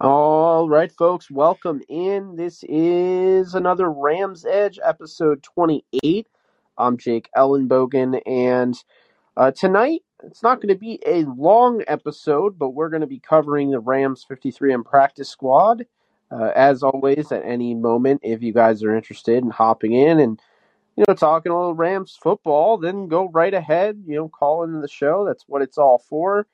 [0.00, 2.36] All right, folks, welcome in.
[2.36, 6.28] This is another Rams Edge episode 28.
[6.78, 8.76] I'm Jake Ellenbogen, and
[9.36, 13.18] uh, tonight it's not going to be a long episode, but we're going to be
[13.18, 15.84] covering the Rams 53 and practice squad.
[16.30, 20.40] Uh, as always, at any moment, if you guys are interested in hopping in and
[20.94, 24.04] you know talking a little Rams football, then go right ahead.
[24.06, 25.24] You know, call into the show.
[25.24, 26.46] That's what it's all for.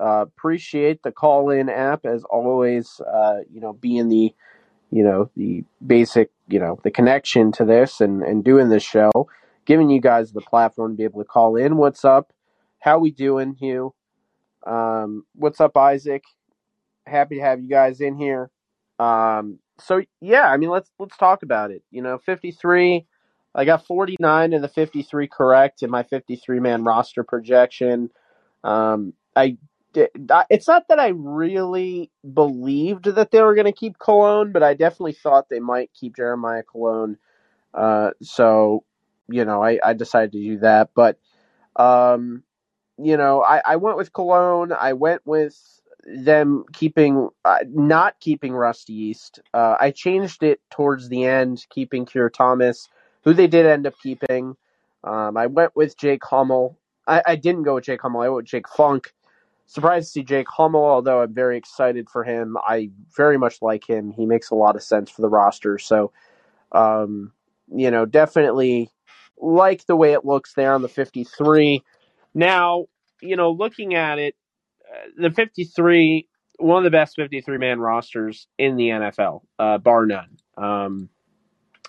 [0.00, 3.00] Uh, appreciate the call in app as always.
[3.00, 4.34] Uh, you know, being the
[4.90, 9.10] you know the basic you know the connection to this and and doing this show,
[9.66, 11.76] giving you guys the platform to be able to call in.
[11.76, 12.32] What's up?
[12.80, 13.94] How we doing, Hugh?
[14.66, 16.24] Um, what's up, Isaac?
[17.06, 18.50] Happy to have you guys in here.
[18.98, 21.82] Um, so yeah, I mean let's let's talk about it.
[21.90, 23.06] You know, fifty three.
[23.54, 27.24] I got forty nine in the fifty three correct in my fifty three man roster
[27.24, 28.10] projection.
[28.62, 29.56] Um, I
[29.94, 34.74] it's not that I really believed that they were going to keep Cologne, but I
[34.74, 37.16] definitely thought they might keep Jeremiah Cologne.
[37.74, 38.84] Uh, so,
[39.28, 40.90] you know, I, I decided to do that.
[40.94, 41.18] But,
[41.76, 42.42] um,
[42.98, 44.72] you know, I, I went with Cologne.
[44.72, 45.56] I went with
[46.04, 49.40] them keeping, uh, not keeping Russ Yeast.
[49.54, 52.88] Uh, I changed it towards the end, keeping Keir Thomas,
[53.24, 54.56] who they did end up keeping.
[55.04, 56.78] Um, I went with Jake Hummel.
[57.06, 58.22] I, I didn't go with Jake Hummel.
[58.22, 59.12] I went with Jake Funk
[59.70, 62.56] surprised to see Jake Hummel, although I'm very excited for him.
[62.66, 64.10] I very much like him.
[64.10, 65.78] He makes a lot of sense for the roster.
[65.78, 66.10] So,
[66.72, 67.32] um,
[67.72, 68.90] you know, definitely
[69.38, 71.84] like the way it looks there on the 53.
[72.34, 72.86] Now,
[73.22, 74.34] you know, looking at it,
[74.92, 76.26] uh, the 53,
[76.58, 80.36] one of the best 53 man rosters in the NFL, uh, bar none.
[80.56, 81.08] Um,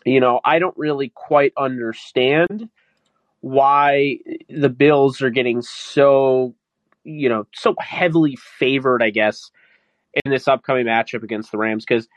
[0.06, 2.70] you know, I don't really quite understand
[3.40, 6.56] why the Bills are getting so
[7.04, 9.52] you know, so heavily favored, I guess,
[10.24, 11.86] in this upcoming matchup against the Rams.
[11.86, 12.08] Because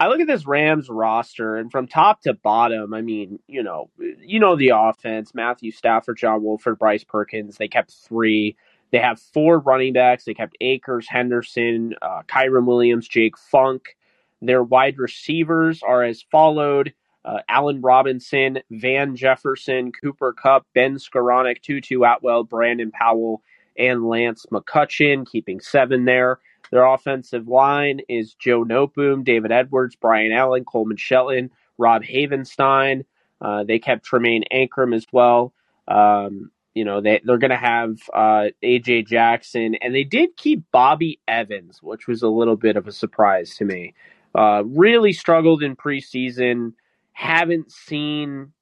[0.00, 3.90] I look at this Rams roster, and from top to bottom, I mean, you know,
[3.98, 7.56] you know the offense: Matthew Stafford, John Wolford, Bryce Perkins.
[7.56, 8.56] They kept three.
[8.90, 10.24] They have four running backs.
[10.24, 13.96] They kept Akers, Henderson, uh, Kyren Williams, Jake Funk.
[14.42, 16.92] Their wide receivers are as followed.
[17.24, 23.42] Uh, Allen Robinson, Van Jefferson, Cooper Kupp, Ben Skowronek, Tutu Atwell, Brandon Powell,
[23.76, 26.38] and Lance McCutcheon, keeping seven there.
[26.70, 33.04] Their offensive line is Joe Noteboom, David Edwards, Brian Allen, Coleman Shelton, Rob Havenstein.
[33.40, 35.52] Uh, they kept Tremayne Anchrum as well.
[35.88, 39.02] Um, you know, they, they're going to have uh, A.J.
[39.02, 43.56] Jackson, and they did keep Bobby Evans, which was a little bit of a surprise
[43.56, 43.94] to me.
[44.34, 46.72] Uh, really struggled in preseason.
[47.12, 48.52] Haven't seen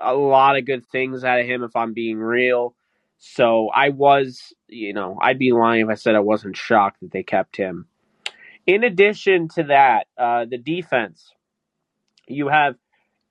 [0.00, 2.74] a lot of good things out of him, if I'm being real.
[3.18, 7.10] So I was, you know, I'd be lying if I said I wasn't shocked that
[7.10, 7.86] they kept him.
[8.66, 11.32] In addition to that, uh, the defense,
[12.28, 12.76] you have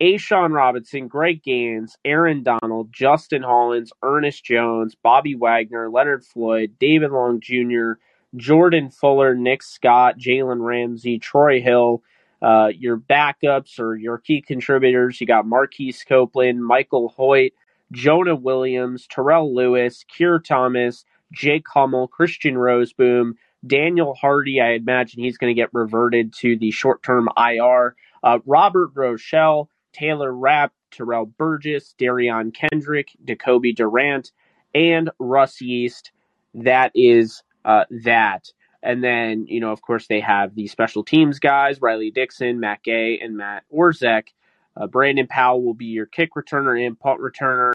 [0.01, 7.11] A'Shawn Robinson, Greg Gaines, Aaron Donald, Justin Hollins, Ernest Jones, Bobby Wagner, Leonard Floyd, David
[7.11, 7.93] Long Jr.,
[8.35, 12.03] Jordan Fuller, Nick Scott, Jalen Ramsey, Troy Hill.
[12.39, 17.53] Uh, your backups or your key contributors, you got Marquise Copeland, Michael Hoyt,
[17.91, 23.33] Jonah Williams, Terrell Lewis, Keir Thomas, Jake Hummel, Christian Rozeboom,
[23.65, 24.61] Daniel Hardy.
[24.61, 27.95] I imagine he's going to get reverted to the short term IR.
[28.23, 34.31] Uh, Robert Rochelle, Taylor Rapp, Terrell Burgess, Derion Kendrick, Decobie Durant,
[34.73, 36.11] and Russ Yeast.
[36.53, 38.51] That is uh, that.
[38.83, 42.83] And then, you know, of course, they have the special teams guys Riley Dixon, Matt
[42.83, 44.27] Gay, and Matt Orzech.
[44.79, 47.73] Uh, Brandon Powell will be your kick returner and punt returner.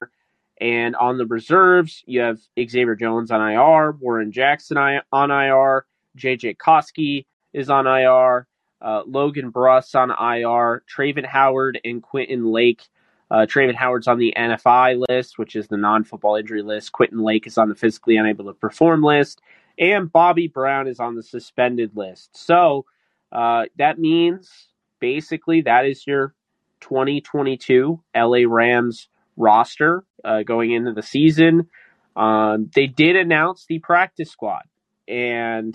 [0.61, 5.87] And on the reserves, you have Xavier Jones on IR, Warren Jackson on IR,
[6.17, 8.47] JJ Koski is on IR,
[8.81, 12.83] uh, Logan Bruss on IR, Travin Howard and Quentin Lake.
[13.31, 16.93] Uh, Travin Howard's on the NFI list, which is the non football injury list.
[16.93, 19.41] Quentin Lake is on the physically unable to perform list.
[19.79, 22.37] And Bobby Brown is on the suspended list.
[22.37, 22.85] So
[23.33, 24.69] uh, that means
[25.01, 26.35] basically that is your
[26.83, 31.69] 2022 LA Rams roster uh, going into the season.
[32.15, 34.65] Um, they did announce the practice squad,
[35.09, 35.75] and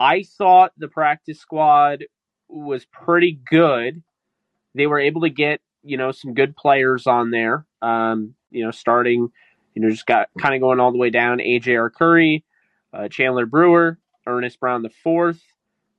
[0.00, 2.04] I thought the practice squad
[2.48, 4.02] was pretty good.
[4.74, 7.66] They were able to get you know some good players on there.
[7.82, 9.28] Um, you know, starting
[9.74, 11.38] you know just got kind of going all the way down.
[11.38, 12.42] AJ Arcuri,
[12.92, 15.42] uh, Chandler Brewer, Earnest Brown the fourth,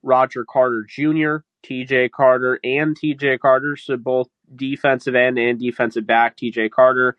[0.01, 6.37] Roger Carter Jr., TJ Carter and TJ Carter, so both defensive end and defensive back.
[6.37, 7.17] TJ Carter.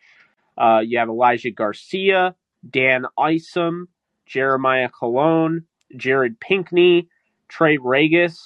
[0.56, 2.34] Uh, you have Elijah Garcia,
[2.69, 3.88] Dan Isom,
[4.25, 5.64] Jeremiah Cologne,
[5.96, 7.08] Jared Pinkney,
[7.48, 8.38] Trey Ragas,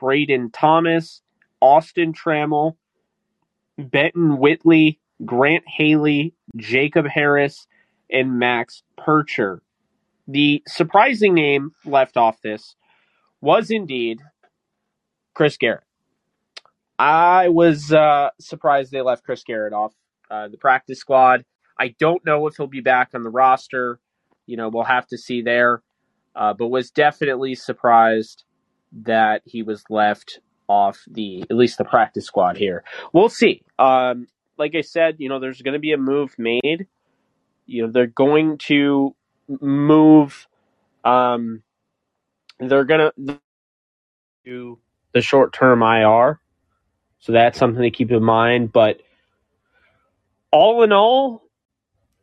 [0.00, 1.22] Brayden Thomas,
[1.60, 2.76] Austin Trammell,
[3.76, 7.66] Benton Whitley, Grant Haley, Jacob Harris,
[8.10, 9.60] and Max Pircher.
[10.26, 12.76] The surprising name left off this
[13.40, 14.20] was indeed
[15.38, 15.84] Chris Garrett.
[16.98, 19.94] I was uh, surprised they left Chris Garrett off
[20.28, 21.44] uh, the practice squad.
[21.78, 24.00] I don't know if he'll be back on the roster.
[24.46, 25.80] You know, we'll have to see there.
[26.34, 28.42] Uh, but was definitely surprised
[29.04, 32.82] that he was left off the at least the practice squad here.
[33.12, 33.62] We'll see.
[33.78, 34.26] Um,
[34.56, 36.88] like I said, you know, there's going to be a move made.
[37.64, 39.14] You know, they're going to
[39.48, 40.48] move.
[41.04, 41.62] Um,
[42.58, 43.38] they're to
[44.44, 44.80] do
[45.12, 46.40] the short term IR.
[47.20, 48.72] So that's something to keep in mind.
[48.72, 49.00] But
[50.52, 51.42] all in all,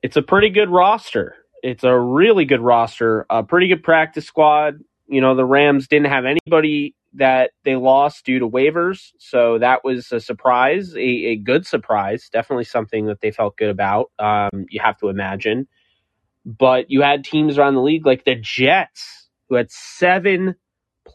[0.02, 1.36] it's a pretty good roster.
[1.64, 4.80] It's a really good roster, a pretty good practice squad.
[5.08, 9.12] You know, the Rams didn't have anybody that they lost due to waivers.
[9.18, 13.70] So that was a surprise, a, a good surprise, definitely something that they felt good
[13.70, 14.12] about.
[14.20, 15.68] Um, you have to imagine.
[16.46, 20.56] But you had teams around the league like the Jets, who had seven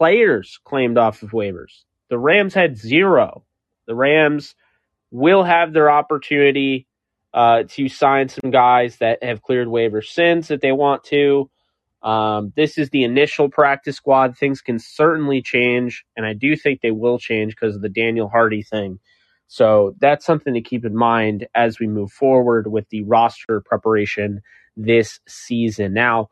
[0.01, 1.83] players claimed off of waivers.
[2.09, 3.45] The Rams had zero.
[3.85, 4.55] The Rams
[5.11, 6.87] will have their opportunity
[7.35, 11.51] uh, to sign some guys that have cleared waivers since if they want to.
[12.01, 14.35] Um, this is the initial practice squad.
[14.35, 18.27] Things can certainly change, and I do think they will change because of the Daniel
[18.27, 18.97] Hardy thing.
[19.49, 24.41] So that's something to keep in mind as we move forward with the roster preparation
[24.75, 25.93] this season.
[25.93, 26.29] Now,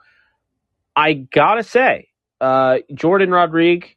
[0.95, 2.08] I gotta say,
[2.41, 3.95] uh, Jourdan Rodrigue,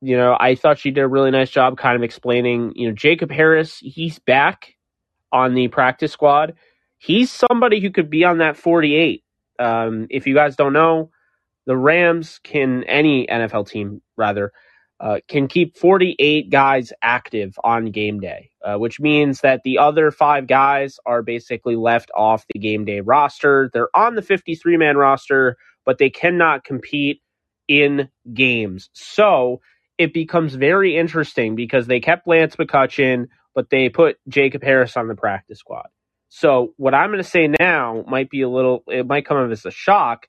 [0.00, 2.94] you know, I thought she did a really nice job kind of explaining, you know,
[2.94, 4.74] Jacob Harris, he's back
[5.32, 6.54] on the practice squad.
[6.98, 9.24] He's somebody who could be on that 48
[9.58, 11.10] um, if you guys don't know,
[11.66, 14.52] the Rams can, any NFL team rather,
[15.00, 20.10] uh, can keep 48 guys active on game day, uh, which means that the other
[20.10, 23.70] five guys are basically left off the game day roster.
[23.72, 27.20] They're on the 53 man roster, but they cannot compete
[27.68, 28.90] in games.
[28.92, 29.60] So
[29.98, 35.08] it becomes very interesting because they kept Lance McCutcheon, but they put Jacob Harris on
[35.08, 35.88] the practice squad.
[36.28, 39.64] So what I'm going to say now might be a little, it might come as
[39.64, 40.26] a shock,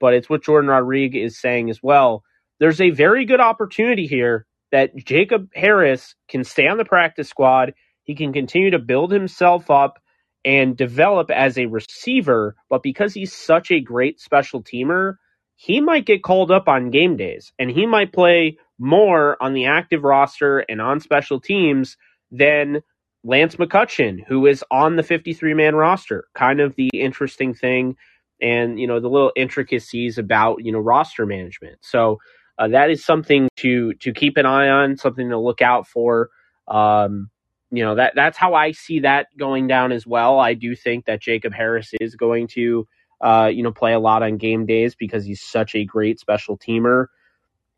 [0.00, 2.24] but it's what Jourdan Rodrigue is saying as well.
[2.58, 7.74] There's a very good opportunity here that Jacob Harris can stay on the practice squad.
[8.04, 9.98] He can continue to build himself up
[10.44, 15.16] and develop as a receiver, but because he's such a great special teamer,
[15.56, 19.66] he might get called up on game days and he might play more on the
[19.66, 21.96] active roster and on special teams
[22.30, 22.82] than
[23.24, 26.24] Lance McCutcheon, who is on the 53 man roster.
[26.34, 27.96] Kind of the interesting thing
[28.40, 31.78] and, you know, the little intricacies about, you know, roster management.
[31.80, 32.18] So
[32.58, 36.30] uh, that is something to, to keep an eye on, something to look out for.
[36.66, 37.30] Um,
[37.70, 40.40] you know, that, that's how I see that going down as well.
[40.40, 42.86] I do think that Jacob Harris is going to,
[43.22, 46.58] uh, you know, play a lot on game days because he's such a great special
[46.58, 47.06] teamer.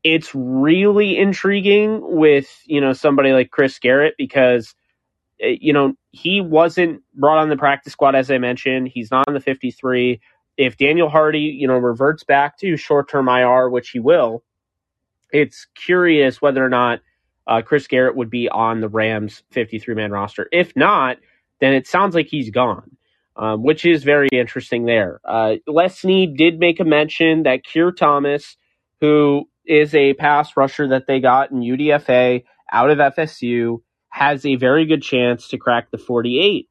[0.02, 4.74] It's really intriguing with, you know, somebody like Chris Garrett because
[5.40, 8.88] Eh, you know, he wasn't brought on the practice squad, as I mentioned.
[8.88, 10.20] He's not on the 53.
[10.56, 14.44] If Daniel Hardy, you know, reverts back to short term IR, which he will,
[15.32, 17.00] it's curious whether or not
[17.46, 20.48] uh, Chris Garrett would be on the Rams 53 man roster.
[20.52, 21.18] If not,
[21.60, 22.96] then it sounds like he's gone,
[23.36, 25.20] um, which is very interesting there.
[25.24, 28.56] Uh, Les Snead did make a mention that Keir Thomas,
[29.00, 34.56] who is a pass rusher that they got in UDFA out of FSU, has a
[34.56, 36.68] very good chance to crack the 48.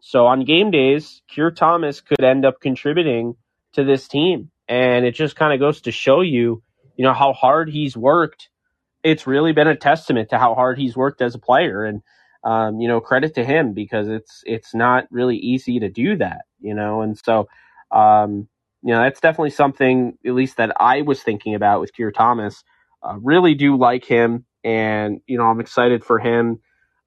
[0.00, 3.34] So on game days, Keir Thomas could end up contributing
[3.74, 4.50] to this team.
[4.68, 6.62] And it just kind of goes to show you,
[6.96, 8.48] you know, how hard he's worked.
[9.02, 11.84] It's really been a testament to how hard he's worked as a player.
[11.84, 12.02] And,
[12.46, 16.42] um, you know, credit to him because it's, it's not really easy to do that,
[16.60, 17.02] you know?
[17.02, 17.48] And so,
[17.92, 18.48] um,
[18.84, 22.64] you know, that's definitely something, at least that I was thinking about with Keir Thomas.
[23.04, 24.46] Uh, really do like him.
[24.64, 26.60] And, you know, I'm excited for him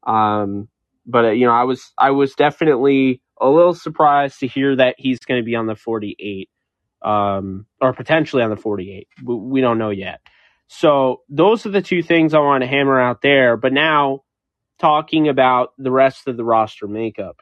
[0.08, 0.70] um,
[1.08, 4.96] but uh, you know, I was I was definitely a little surprised to hear that
[5.00, 6.50] he's going to be on the 48,
[7.04, 9.10] um, or potentially on the 48.
[9.26, 10.22] We, we don't know yet.
[10.70, 13.58] So those are the two things I want to hammer out there.
[13.58, 14.22] But now,
[14.80, 17.38] talking about the rest of the roster makeup,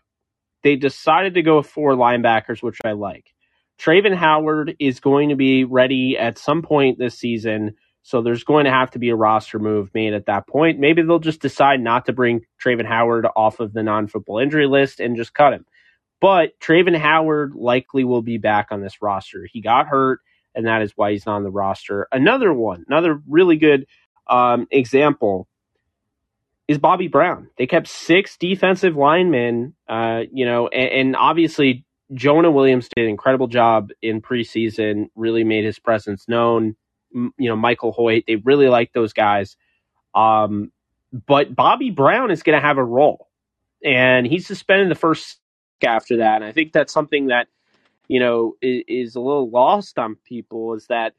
[0.63, 3.33] they decided to go with four linebackers, which I like.
[3.79, 7.75] Travin Howard is going to be ready at some point this season
[8.07, 10.79] so there's going to have to be a roster move made at that point.
[10.79, 14.65] Maybe they'll just decide not to bring Travin Howard off of the non football injury
[14.65, 15.65] list and just cut him.
[16.21, 19.45] But Travin Howard likely will be back on this roster.
[19.51, 20.21] He got hurt
[20.55, 22.07] and that is why he's on the roster.
[22.13, 23.85] Another one, another really good
[24.29, 25.49] um, example
[26.67, 27.49] is Bobby Brown.
[27.57, 33.09] They kept six defensive linemen, uh, you know, and, and, obviously Jonah Williams did an
[33.09, 36.75] incredible job in preseason, really made his presence known.
[37.15, 39.55] M- you know, Michael Hoyt, they really like those guys.
[40.13, 40.71] Um,
[41.25, 43.29] but Bobby Brown is going to have a role,
[43.83, 45.39] and he's suspended the first
[45.85, 46.37] after that.
[46.37, 47.47] And I think that's something that
[48.07, 51.13] you know is, is a little lost on people is that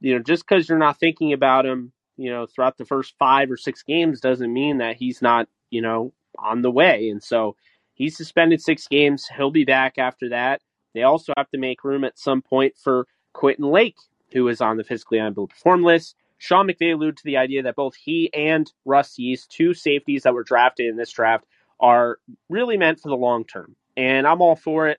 [0.00, 3.50] you know just because you're not thinking about him you know, throughout the first five
[3.50, 7.08] or six games doesn't mean that he's not, you know, on the way.
[7.08, 7.56] And so
[7.94, 9.26] he's suspended six games.
[9.34, 10.60] He'll be back after that.
[10.94, 13.96] They also have to make room at some point for Quentin Lake,
[14.32, 16.16] who is on the physically unable to perform list.
[16.38, 20.34] Sean McVay alluded to the idea that both he and Russ Yeast, two safeties that
[20.34, 21.44] were drafted in this draft,
[21.80, 23.76] are really meant for the long term.
[23.96, 24.98] And I'm all for it.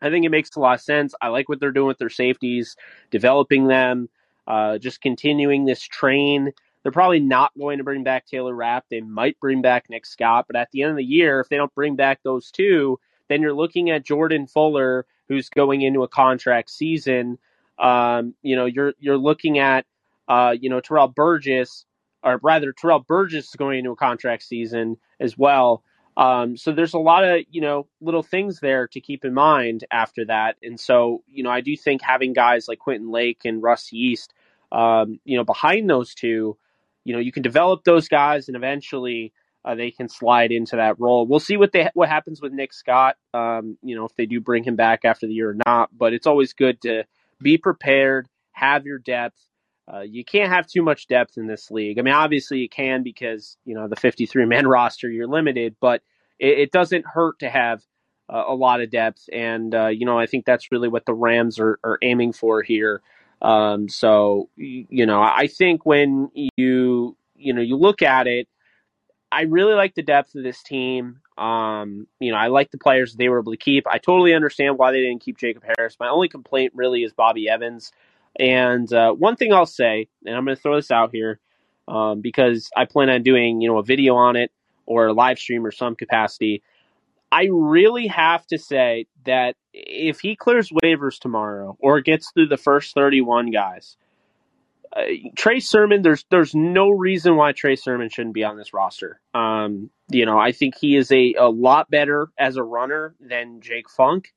[0.00, 1.14] I think it makes a lot of sense.
[1.20, 2.76] I like what they're doing with their safeties,
[3.10, 4.08] developing them,
[4.48, 6.50] uh, just continuing this train.
[6.82, 8.86] They're probably not going to bring back Taylor Rapp.
[8.90, 11.56] They might bring back Nick Scott, but at the end of the year, if they
[11.56, 16.08] don't bring back those two, then you're looking at Jordan Fuller, who's going into a
[16.08, 17.38] contract season.
[17.78, 19.84] Um, you know, you're you're looking at
[20.28, 21.84] uh, you know Terrell Burgess,
[22.22, 25.82] or rather Terrell Burgess is going into a contract season as well.
[26.16, 29.84] Um, so there's a lot of you know little things there to keep in mind
[29.90, 33.62] after that, and so you know I do think having guys like Quentin Lake and
[33.62, 34.32] Russ Yeast
[34.72, 36.56] um, you know, behind those two,
[37.04, 39.32] you know, you can develop those guys and eventually
[39.64, 41.26] uh, they can slide into that role.
[41.26, 43.16] We'll see what they what happens with Nick Scott.
[43.34, 45.90] Um, you know, if they do bring him back after the year or not.
[45.96, 47.04] But it's always good to
[47.40, 49.38] be prepared, have your depth.
[49.92, 51.98] Uh, you can't have too much depth in this league.
[51.98, 56.02] I mean, obviously you can because you know the 53 man roster you're limited, but
[56.38, 57.82] it, it doesn't hurt to have
[58.32, 59.28] uh, a lot of depth.
[59.32, 62.62] And uh, you know, I think that's really what the Rams are, are aiming for
[62.62, 63.02] here.
[63.40, 68.48] Um, so you know, I think when you you know you look at it,
[69.30, 71.20] I really like the depth of this team.
[71.36, 73.86] Um, you know, I like the players they were able to keep.
[73.86, 75.96] I totally understand why they didn't keep Jacob Harris.
[76.00, 77.92] My only complaint really is Bobby Evans.
[78.38, 81.40] And uh, one thing I'll say, and I'm going to throw this out here
[81.86, 84.50] um, because I plan on doing you know a video on it
[84.86, 86.62] or a live stream or some capacity.
[87.30, 92.56] I really have to say that if he clears waivers tomorrow or gets through the
[92.56, 93.96] first 31 guys,
[94.96, 95.02] uh,
[95.36, 99.20] Trey Sermon, there's there's no reason why Trey Sermon shouldn't be on this roster.
[99.34, 103.60] Um, you know, I think he is a, a lot better as a runner than
[103.60, 104.32] Jake Funk.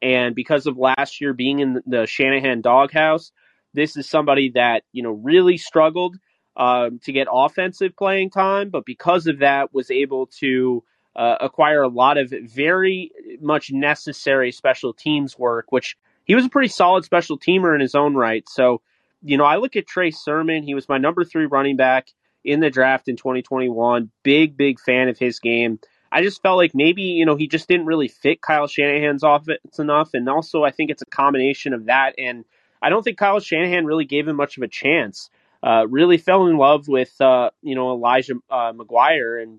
[0.00, 3.32] And because of last year being in the Shanahan doghouse,
[3.74, 6.16] this is somebody that, you know, really struggled
[6.56, 10.84] um, to get offensive playing time, but because of that was able to
[11.18, 13.10] uh, acquire a lot of very
[13.40, 17.96] much necessary special teams work, which he was a pretty solid special teamer in his
[17.96, 18.48] own right.
[18.48, 18.80] So,
[19.20, 20.62] you know, I look at Trey Sermon.
[20.62, 22.06] He was my number three running back
[22.44, 24.12] in the draft in 2021.
[24.22, 25.80] Big, big fan of his game.
[26.12, 29.80] I just felt like maybe, you know, he just didn't really fit Kyle Shanahan's offense
[29.80, 30.10] enough.
[30.14, 32.14] And also, I think it's a combination of that.
[32.16, 32.44] And
[32.80, 35.30] I don't think Kyle Shanahan really gave him much of a chance.
[35.64, 39.42] Uh, really fell in love with, uh, you know, Elijah uh, McGuire.
[39.42, 39.58] And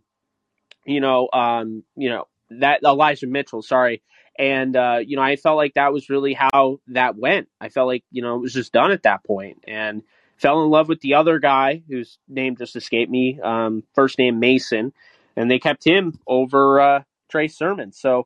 [0.86, 4.01] you know, um, you know that Elijah Mitchell, sorry,
[4.38, 7.50] and uh, you know I felt like that was really how that went.
[7.59, 10.03] I felt like you know it was just done at that point, and
[10.38, 14.39] fell in love with the other guy whose name just escaped me, um, first name
[14.39, 14.93] Mason,
[15.36, 17.91] and they kept him over uh, Trey Sermon.
[17.91, 18.25] So,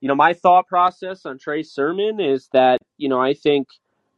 [0.00, 3.68] you know, my thought process on Trey Sermon is that you know I think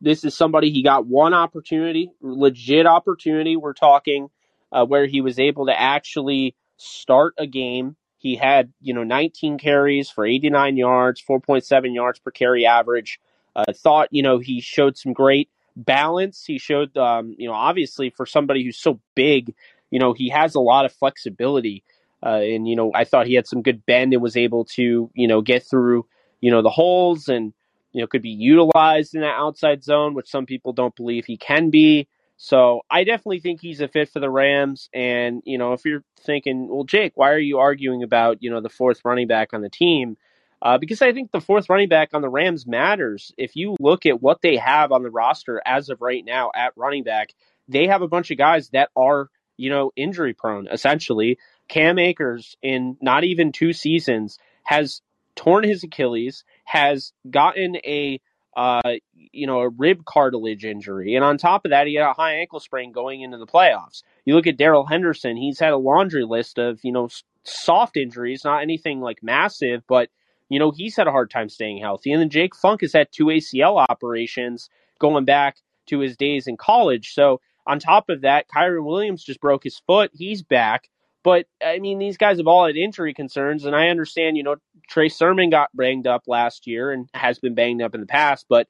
[0.01, 3.57] this is somebody he got one opportunity, legit opportunity.
[3.57, 4.29] We're talking
[4.73, 7.97] uh, where he was able to actually start a game.
[8.19, 13.21] He had, you know, 19 carries for 89 yards, 4.7 yards per carry average.
[13.55, 16.45] Uh, thought, you know, he showed some great balance.
[16.45, 19.55] He showed, um, you know, obviously for somebody who's so big,
[19.91, 21.85] you know, he has a lot of flexibility.
[22.25, 25.11] Uh, and, you know, I thought he had some good bend and was able to,
[25.15, 26.07] you know, get through,
[26.41, 27.53] you know, the holes and,
[27.93, 31.37] you know, could be utilized in that outside zone, which some people don't believe he
[31.37, 32.09] can be.
[32.37, 34.89] So I definitely think he's a fit for the Rams.
[34.93, 38.61] And, you know, if you're thinking, well, Jake, why are you arguing about, you know,
[38.61, 40.17] the fourth running back on the team?
[40.61, 43.33] Uh, because I think the fourth running back on the Rams matters.
[43.37, 46.73] If you look at what they have on the roster as of right now at
[46.77, 47.35] running back,
[47.69, 51.39] they have a bunch of guys that are, you know, injury prone, essentially.
[51.69, 55.03] Cam Akers, in not even two seasons, has
[55.37, 58.21] torn his Achilles, has gotten a
[58.57, 58.81] uh,
[59.15, 61.15] you know, a rib cartilage injury.
[61.15, 64.03] And on top of that, he had a high ankle sprain going into the playoffs.
[64.25, 67.09] You look at Darrell Henderson, he's had a laundry list of, you know,
[67.45, 70.09] soft injuries, not anything like massive, but,
[70.49, 72.13] you know, he's had a hard time staying healthy.
[72.13, 75.57] And then Jake Funk has had two ACL operations, going back
[75.87, 77.13] to his days in college.
[77.13, 80.11] So on top of that, Kyren Williams just broke his foot.
[80.15, 80.89] He's back.
[81.25, 84.57] But I mean, these guys have all had injury concerns, and I understand, you know,
[84.89, 88.47] Trey Sermon got banged up last year and has been banged up in the past,
[88.49, 88.69] but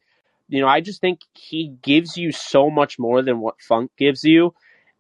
[0.49, 4.25] you know, I just think he gives you so much more than what Funk gives
[4.25, 4.55] you.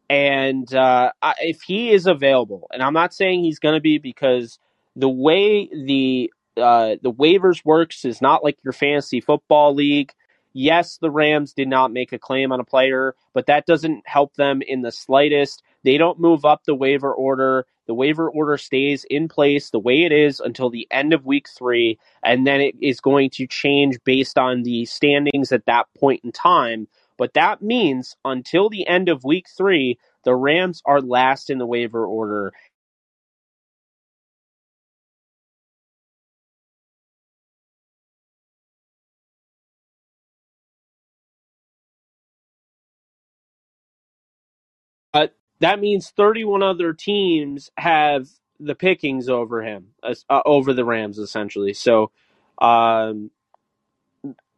[0.08, 4.58] And uh, if he is available, and I'm not saying he's going to be because
[4.96, 10.12] the way the uh, the waivers works is not like your fantasy football league.
[10.52, 14.34] Yes, the Rams did not make a claim on a player, but that doesn't help
[14.34, 15.62] them in the slightest.
[15.84, 17.66] They don't move up the waiver order.
[17.86, 21.48] The waiver order stays in place the way it is until the end of week
[21.48, 26.22] three, and then it is going to change based on the standings at that point
[26.24, 26.88] in time.
[27.18, 31.66] But that means until the end of week three, the Rams are last in the
[31.66, 32.52] waiver order.
[45.12, 45.28] Uh,
[45.64, 48.28] that means 31 other teams have
[48.60, 51.72] the pickings over him, uh, over the Rams, essentially.
[51.72, 52.10] So,
[52.60, 53.30] um,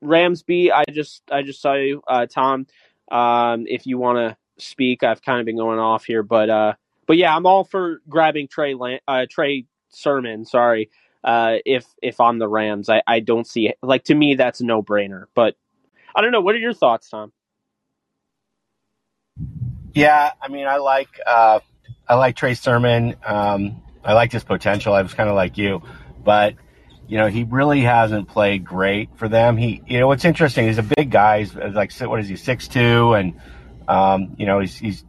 [0.02, 2.66] Ramsby, I just I just saw you, uh, Tom.
[3.10, 6.72] Um, if you want to speak, I've kind of been going off here, but uh,
[7.06, 10.44] but yeah, I'm all for grabbing Trey Lan- uh, Trey Sermon.
[10.44, 10.90] Sorry,
[11.22, 13.78] uh, if if on the Rams, I I don't see it.
[13.80, 15.26] Like to me, that's a no brainer.
[15.36, 15.54] But
[16.16, 16.40] I don't know.
[16.40, 17.32] What are your thoughts, Tom?
[19.96, 21.60] Yeah, I mean, I like uh,
[22.06, 23.16] I like Trey Sermon.
[23.24, 24.94] Um, I like his potential.
[24.94, 25.82] I was kind of like you,
[26.22, 26.54] but
[27.08, 29.56] you know, he really hasn't played great for them.
[29.56, 31.40] He, you know, what's interesting, he's a big guy.
[31.40, 33.40] He's like, what is he, six two, and
[33.88, 35.04] um, you know, he's he's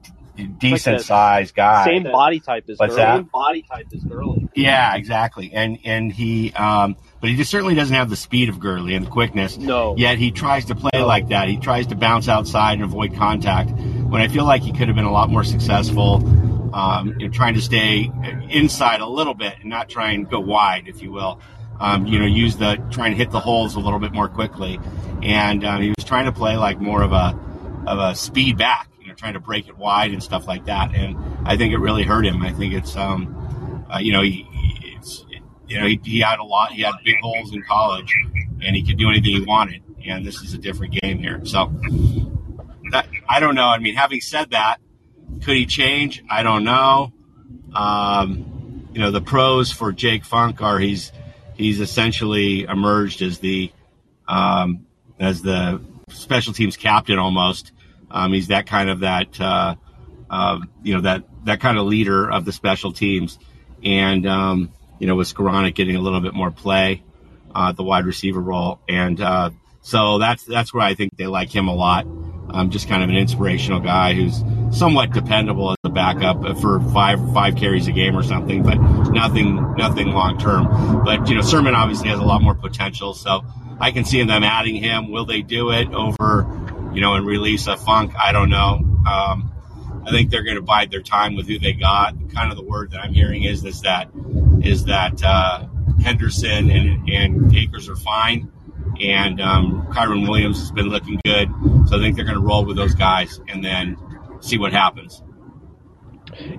[0.46, 1.86] decent like sized guy.
[1.86, 3.06] Same body type as What's Gurley.
[3.06, 3.16] That?
[3.18, 4.50] Same body type as Gurley.
[4.56, 5.52] Yeah, exactly.
[5.54, 9.06] And and he, um, but he just certainly doesn't have the speed of Gurley and
[9.06, 9.58] the quickness.
[9.58, 9.96] No.
[9.98, 11.48] Yet he tries to play like that.
[11.48, 13.72] He tries to bounce outside and avoid contact.
[14.10, 16.24] When I feel like he could have been a lot more successful,
[16.74, 18.10] um, you know, trying to stay
[18.50, 21.42] inside a little bit and not try and go wide, if you will.
[21.80, 24.80] Um, you know, use the trying to hit the holes a little bit more quickly,
[25.22, 27.38] and um, he was trying to play like more of a
[27.86, 30.96] of a speed back, you know, trying to break it wide and stuff like that.
[30.96, 31.16] And
[31.46, 32.42] I think it really hurt him.
[32.42, 34.48] I think it's, um, uh, you know, he,
[34.98, 35.24] it's,
[35.68, 36.72] you know, he, he had a lot.
[36.72, 38.14] He had big holes in college,
[38.62, 39.84] and he could do anything he wanted.
[40.06, 41.46] And this is a different game here.
[41.46, 41.72] So
[42.92, 43.68] that, I don't know.
[43.68, 44.78] I mean, having said that,
[45.44, 46.24] could he change?
[46.30, 47.14] I don't know.
[47.74, 51.12] Um, you know, the pros for Jake Funk are he's
[51.56, 53.72] he's essentially emerged as the
[54.28, 54.86] um,
[55.20, 57.72] as the special teams captain almost.
[58.10, 59.76] Um, he's that kind of that uh,
[60.30, 63.38] uh, you know that that kind of leader of the special teams,
[63.84, 67.04] and um, you know with Skowronek getting a little bit more play,
[67.54, 69.50] uh, the wide receiver role, and uh,
[69.82, 72.06] so that's that's where I think they like him a lot.
[72.50, 77.20] Um, just kind of an inspirational guy who's somewhat dependable as a backup for five
[77.34, 78.76] five carries a game or something, but
[79.12, 81.04] nothing nothing long term.
[81.04, 83.44] But you know, Sermon obviously has a lot more potential, so
[83.80, 85.12] I can see them adding him.
[85.12, 86.48] Will they do it over,
[86.94, 88.14] you know, and release a Funk?
[88.18, 88.80] I don't know.
[89.10, 89.54] Um,
[90.06, 92.16] I think they're going to bide their time with who they got.
[92.34, 94.10] Kind of the word that I'm hearing is is that
[94.62, 95.68] is that uh,
[96.02, 98.52] Henderson and, and Akers are fine
[99.02, 101.50] and um, Kyren Williams has been looking good.
[101.88, 103.98] So I think they're going to roll with those guys and then
[104.42, 105.22] see what happens.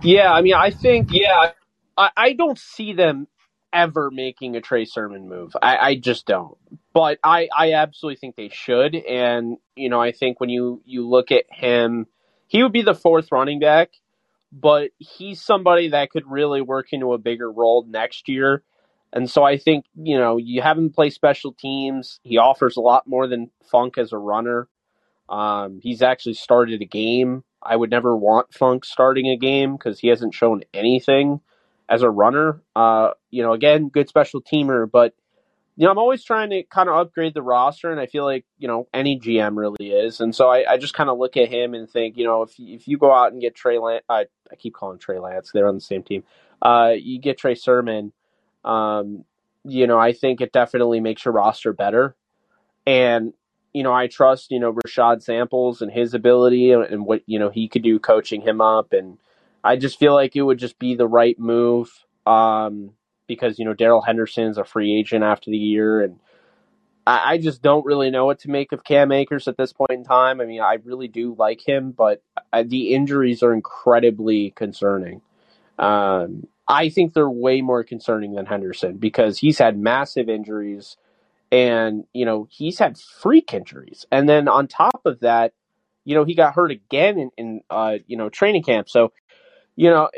[0.03, 1.53] Yeah, I mean, I think yeah,
[1.97, 3.29] I, I don't see them
[3.73, 5.55] ever making a Trey Sermon move.
[5.61, 6.57] I, I just don't.
[6.93, 8.95] But I, I absolutely think they should.
[8.95, 12.07] And you know, I think when you you look at him,
[12.47, 13.91] he would be the fourth running back,
[14.53, 18.63] but he's somebody that could really work into a bigger role next year.
[19.13, 22.21] And so I think, you know, you have him play special teams.
[22.23, 24.69] He offers a lot more than Funk as a runner.
[25.29, 27.45] Um, he's actually started a game.
[27.63, 31.41] I would never want Funk starting a game because he hasn't shown anything
[31.89, 32.63] as a runner.
[32.77, 35.15] Uh, you know, again, good special teamer, but
[35.77, 38.45] you know, I'm always trying to kind of upgrade the roster, and I feel like
[38.59, 41.49] you know any GM really is, and so I, I just kind of look at
[41.49, 44.27] him and think, you know, if if you go out and get Trey Lance, I,
[44.51, 46.25] I keep calling Trey Lance, they're on the same team.
[46.61, 48.13] Uh, you get Trey Sermon,
[48.69, 49.25] um,
[49.65, 52.15] you know, I think it definitely makes your roster better.
[52.87, 53.33] And,
[53.73, 57.51] you know, I trust, you know, Rashad Samples and his ability and, what, you know,
[57.51, 58.93] he could do coaching him up.
[58.93, 59.19] And
[59.65, 61.91] I just feel like it would just be the right move
[62.27, 62.93] um,
[63.27, 66.03] because, you know, Darrell Henderson's a free agent after the year.
[66.03, 66.19] And
[67.07, 69.91] I, I just don't really know what to make of Cam Akers at this point
[69.91, 70.41] in time.
[70.41, 75.21] I mean, I really do like him, but I, the injuries are incredibly concerning.
[75.79, 80.97] Um, I think they're way more concerning than Henderson because he's had massive injuries
[81.51, 85.55] and you know he's had freak injuries, and then on top of that,
[86.05, 88.89] you know he got hurt again in, in uh, you know training camp.
[88.89, 89.13] So
[89.77, 90.11] you know,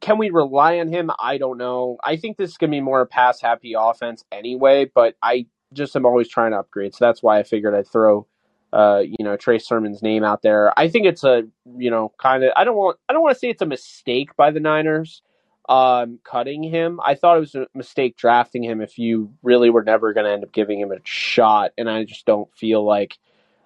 [0.00, 1.10] can we rely on him?
[1.18, 1.98] I don't know.
[2.04, 5.94] I think this is gonna be more a pass happy offense anyway, but I just
[5.94, 8.26] am always trying to upgrade, so that's why I figured I'd throw.
[8.72, 10.76] Uh, you know Trey Sermon's name out there.
[10.76, 11.44] I think it's a
[11.78, 14.34] you know kind of I don't want I don't want to say it's a mistake
[14.36, 15.22] by the Niners
[15.68, 17.00] um, cutting him.
[17.04, 20.32] I thought it was a mistake drafting him if you really were never going to
[20.32, 21.72] end up giving him a shot.
[21.76, 23.18] And I just don't feel like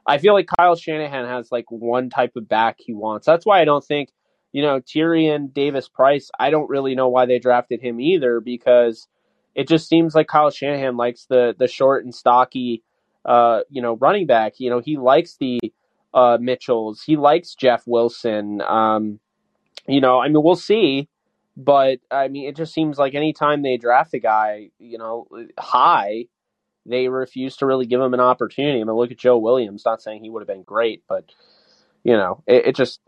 [0.06, 3.26] I feel like Kyle Shanahan has like one type of back he wants.
[3.26, 4.10] That's why I don't think
[4.52, 6.30] you know Tyrion Davis Price.
[6.38, 9.06] I don't really know why they drafted him either because
[9.54, 12.82] it just seems like Kyle Shanahan likes the the short and stocky
[13.24, 14.54] uh, you know running back.
[14.58, 15.60] You know he likes the
[16.14, 17.02] uh, Mitchells.
[17.02, 18.62] He likes Jeff Wilson.
[18.62, 19.20] Um,
[19.86, 21.08] you know, I mean, we'll see.
[21.56, 25.26] But I mean, it just seems like anytime they draft a guy, you know,
[25.58, 26.26] high,
[26.86, 28.80] they refuse to really give him an opportunity.
[28.80, 29.84] I mean, look at Joe Williams.
[29.84, 31.24] Not saying he would have been great, but
[32.04, 33.00] you know, it, it just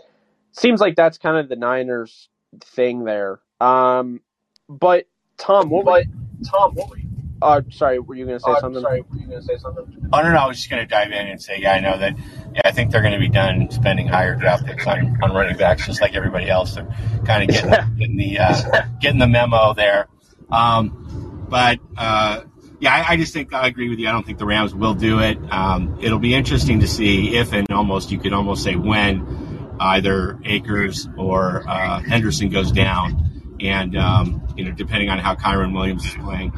[0.53, 2.29] seems like that's kind of the Niners
[2.61, 3.41] thing there.
[3.61, 4.21] Um,
[4.69, 5.07] but
[5.39, 5.85] Tom, what?
[5.85, 6.05] But
[6.51, 6.99] Tom, what?
[7.43, 8.83] Were uh, sorry, were you going to say uh, something?
[8.83, 10.09] Sorry, were you going to say something?
[10.13, 11.99] Oh no, no, I was just going to dive in and say, yeah, I know
[11.99, 12.17] that.
[12.17, 15.57] Yeah, I think they're going to be done spending higher draft picks on, on running
[15.57, 16.75] backs, just like everybody else.
[16.75, 16.89] They're
[17.25, 20.09] kind of getting getting the uh, getting the memo there.
[20.51, 22.43] Um, but uh,
[22.81, 24.09] yeah, I, I, just think I agree with you.
[24.09, 25.39] I don't think the Rams will do it.
[25.51, 30.39] Um, it'll be interesting to see if and almost you could almost say when either
[30.45, 36.05] Akers or uh, Henderson goes down, and um, you know depending on how Kyren Williams
[36.05, 36.53] is playing,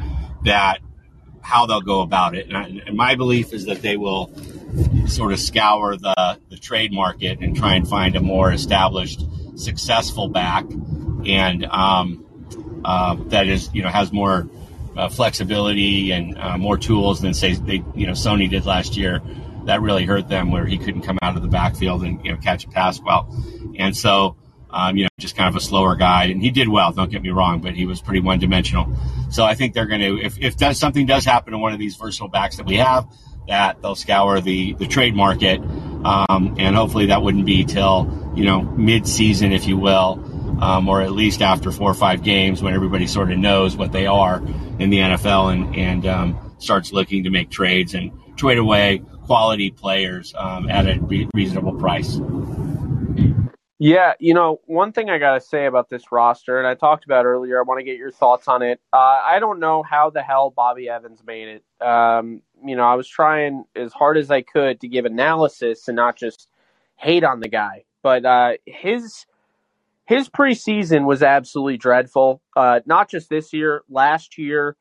[0.45, 0.79] that
[1.41, 2.47] how they'll go about it.
[2.47, 4.31] And, I, and, my belief is that they will
[5.07, 9.23] sort of scour the, the trade market and try and find a more established,
[9.55, 10.65] successful back,
[11.25, 12.25] and um,
[12.83, 14.47] uh, that is you know has more
[14.97, 19.21] uh, flexibility and uh, more tools than say they you know Sony did last year.
[19.65, 22.37] That really hurt them where he couldn't come out of the backfield and you know
[22.37, 23.33] catch a pass well,
[23.77, 24.35] and so
[24.75, 26.25] um, you know, just kind of a slower guy.
[26.25, 28.93] And he did well, don't get me wrong, but he was pretty one dimensional.
[29.31, 31.79] So I think they're going to, if, if does, something does happen to one of
[31.79, 33.07] these versatile backs that we have,
[33.47, 35.61] that they'll scour the, the trade market.
[35.61, 40.89] Um, and hopefully that wouldn't be till, you know, mid season, if you will, um,
[40.89, 44.07] or at least after four or five games when everybody sort of knows what they
[44.07, 44.43] are
[44.77, 49.71] in the NFL and, and um, starts looking to make trades and trade away quality
[49.71, 52.19] players um, at a re- reasonable price.
[53.77, 57.03] Yeah, you know, one thing I got to say about this roster, and I talked
[57.03, 58.79] about earlier, I want to get your thoughts on it.
[58.93, 61.85] Uh, I don't know how the hell Bobby Evans made it.
[61.85, 65.95] Um, you know, I was trying as hard as I could to give analysis and
[65.97, 66.47] not just
[66.95, 67.83] hate on the guy.
[68.01, 69.25] But uh, his
[70.05, 72.41] his preseason was absolutely dreadful.
[72.55, 74.77] Uh, not just this year, last year,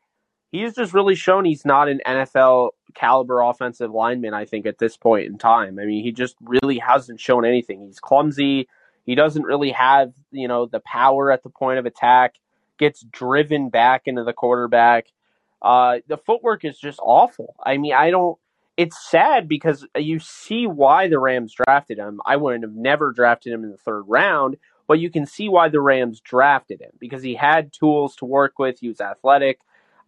[0.53, 4.35] he's just really shown he's not an NFL caliber offensive lineman.
[4.35, 7.81] I think at this point in time, I mean, he just really hasn't shown anything.
[7.81, 8.69] He's clumsy.
[9.05, 12.35] He doesn't really have, you know, the power at the point of attack,
[12.79, 15.07] gets driven back into the quarterback.
[15.63, 17.55] Uh, the footwork is just awful.
[17.65, 18.39] I mean, I don't,
[18.77, 22.21] it's sad because you see why the Rams drafted him.
[22.27, 24.57] I wouldn't have never drafted him in the third round,
[24.89, 28.59] but you can see why the Rams drafted him because he had tools to work
[28.59, 28.81] with.
[28.81, 29.61] He was athletic.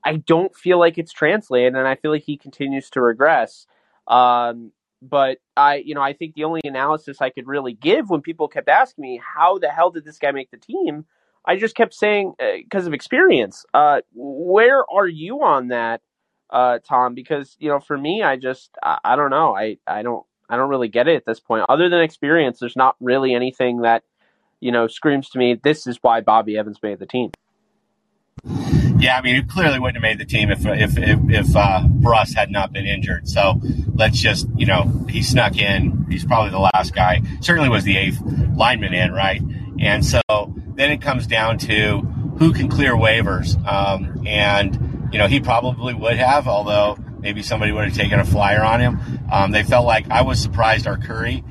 [0.05, 3.67] I don't feel like it's translated, and I feel like he continues to regress.
[4.07, 4.73] Um,
[5.09, 8.49] but I, you know, I think the only analysis I could really give when people
[8.49, 11.05] kept asking me, how the hell did this guy make the team?
[11.45, 13.65] I just kept saying, because uh, of experience.
[13.73, 16.01] Uh, where are you on that,
[16.51, 17.15] uh, Tom?
[17.15, 19.57] Because, you know, for me, I just, I, I don't know.
[19.57, 21.65] I, I don't, I don't really get it at this point.
[21.69, 24.03] Other than experience, there's not really anything that,
[24.61, 27.31] you know, screams to me, this is why Bobby Evans made the team.
[28.99, 31.83] Yeah, I mean, he clearly wouldn't have made the team if if if, if uh,
[31.85, 33.29] Bruss had not been injured.
[33.29, 33.61] So
[33.95, 36.07] let's just, you know, he snuck in.
[36.09, 37.23] He's probably the last guy.
[37.41, 38.21] Certainly was the eighth
[38.55, 39.43] lineman in, right?
[39.79, 42.01] And so then it comes down to
[42.39, 43.57] who can clear waivers.
[43.67, 48.25] Um, and you know, he probably would have, although maybe somebody would have taken a
[48.25, 49.01] flyer on him.
[49.31, 51.45] Um, they felt like I was surprised Arcuri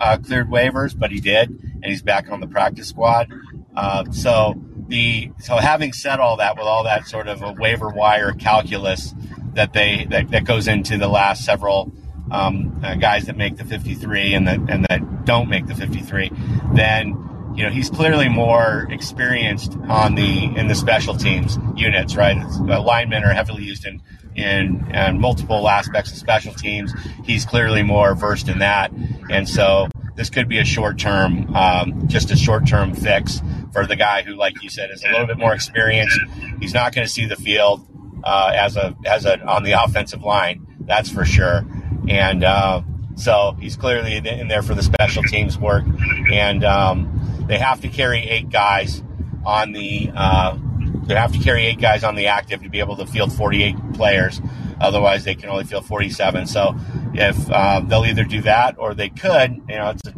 [0.00, 3.28] uh, cleared waivers, but he did, and he's back on the practice squad.
[3.76, 4.54] Uh, so
[4.90, 9.14] the so having said all that, with all that sort of a waiver wire calculus
[9.54, 11.92] that they that, that goes into the last several
[12.30, 16.30] um, uh, guys that make the 53 and that and that don't make the 53,
[16.74, 22.36] then you know he's clearly more experienced on the in the special teams units, right?
[22.36, 24.02] Uh, linemen are heavily used in
[24.34, 26.92] in, in multiple aspects of special teams.
[27.24, 28.92] He's clearly more versed in that,
[29.30, 33.40] and so this could be a short term, um, just a short term fix
[33.72, 36.18] for the guy who, like you said, is a little bit more experienced.
[36.60, 37.86] He's not going to see the field
[38.24, 40.66] uh, as a as a on the offensive line.
[40.80, 41.64] That's for sure.
[42.08, 42.82] And uh,
[43.16, 45.84] so he's clearly in there for the special teams work.
[46.32, 49.02] And um, they have to carry eight guys
[49.44, 50.10] on the.
[50.14, 50.58] Uh,
[51.04, 53.94] they have to carry eight guys on the active to be able to field 48
[53.94, 54.40] players.
[54.80, 56.46] Otherwise, they can only field 47.
[56.46, 56.74] So
[57.20, 60.14] if uh, they'll either do that or they could, you know, it's a,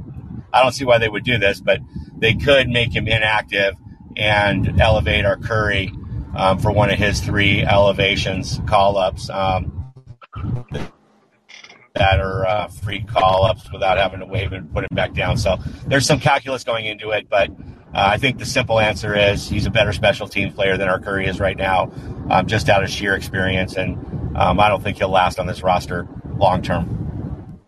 [0.53, 1.81] I don't see why they would do this, but
[2.17, 3.75] they could make him inactive
[4.17, 5.91] and elevate Arcuri
[6.37, 9.93] um, for one of his three elevations call ups um,
[11.95, 15.37] that are uh, free call ups without having to wave and put him back down.
[15.37, 17.55] So there's some calculus going into it, but uh,
[17.95, 21.41] I think the simple answer is he's a better special team player than Arcuri is
[21.41, 21.91] right now,
[22.31, 23.75] um, just out of sheer experience.
[23.75, 23.97] And
[24.37, 26.07] um, I don't think he'll last on this roster
[26.42, 27.61] long term.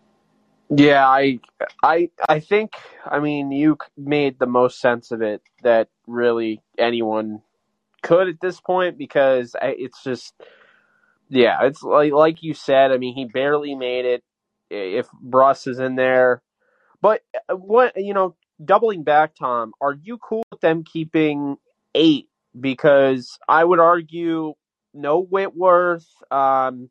[0.69, 1.39] Yeah, I,
[1.81, 2.73] I, I think.
[3.05, 7.41] I mean, you made the most sense of it that really anyone
[8.01, 10.33] could at this point because it's just,
[11.29, 12.91] yeah, it's like like you said.
[12.91, 14.23] I mean, he barely made it.
[14.71, 16.41] If Bruss is in there,
[16.99, 21.57] but uh, what you know, doubling back, Tom, are you cool with them keeping
[21.93, 22.29] eight?
[22.59, 24.55] Because I would argue
[24.93, 26.07] no Whitworth.
[26.31, 26.89] Um,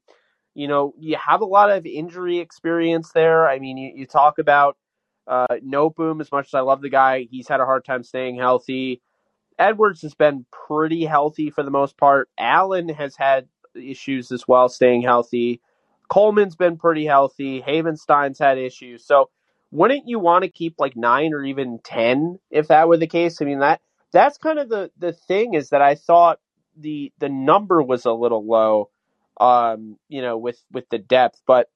[0.54, 3.48] you know, you have a lot of injury experience there.
[3.48, 4.76] I mean, you, you talk about
[5.26, 5.46] uh,
[5.96, 6.20] Boom.
[6.20, 9.00] as much as I love the guy, he's had a hard time staying healthy.
[9.58, 12.28] Edwards has been pretty healthy for the most part.
[12.38, 15.60] Allen has had issues as well, staying healthy.
[16.08, 17.62] Coleman's been pretty healthy.
[17.62, 19.04] Havenstein's had issues.
[19.06, 19.30] So,
[19.70, 23.40] wouldn't you want to keep like nine or even ten if that were the case?
[23.42, 23.80] I mean that
[24.12, 26.38] that's kind of the the thing is that I thought
[26.76, 28.90] the the number was a little low
[29.38, 31.40] um, you know, with with the depth.
[31.46, 31.68] But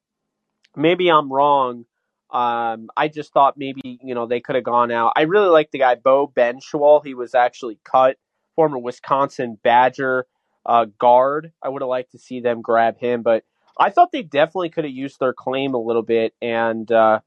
[0.75, 1.85] maybe I'm wrong.
[2.31, 5.13] Um, I just thought maybe you know they could have gone out.
[5.15, 7.03] I really like the guy Bo Benzschawel.
[7.05, 8.17] He was actually cut,
[8.55, 10.27] former Wisconsin Badger
[10.65, 11.51] uh, guard.
[11.63, 13.43] I would have liked to see them grab him, but
[13.79, 17.21] I thought they definitely could have used their claim a little bit and uh,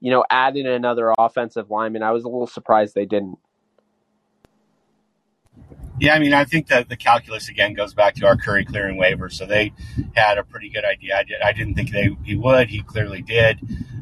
[0.00, 2.02] you know added another offensive lineman.
[2.02, 3.38] I was a little surprised they didn't.
[6.00, 9.32] Yeah, I mean, I think that the calculus again goes back to Arcuri clearing waivers.
[9.32, 9.72] So they
[10.14, 11.18] had a pretty good idea.
[11.18, 12.68] I, did, I didn't think they he would.
[12.68, 13.58] He clearly did.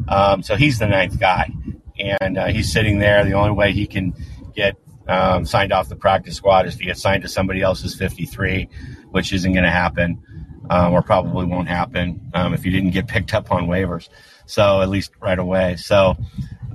[0.09, 1.51] Um, so he's the ninth guy,
[1.99, 3.25] and uh, he's sitting there.
[3.25, 4.15] The only way he can
[4.55, 4.77] get
[5.09, 8.69] um, signed off the practice squad is to get signed to somebody else's 53,
[9.11, 10.23] which isn't going to happen,
[10.69, 14.09] um, or probably won't happen um, if you didn't get picked up on waivers.
[14.47, 15.77] So at least right away.
[15.77, 16.17] So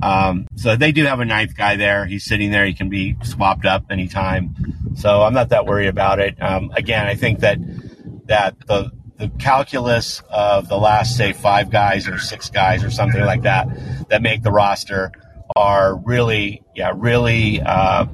[0.02, 2.06] um, so they do have a ninth guy there.
[2.06, 2.66] He's sitting there.
[2.66, 4.56] He can be swapped up anytime.
[4.96, 6.42] So I'm not that worried about it.
[6.42, 7.60] Um, again, I think that
[8.28, 13.22] that the the calculus of the last say five guys or six guys or something
[13.22, 13.68] like that
[14.10, 15.12] that make the roster
[15.56, 18.06] are really yeah really uh,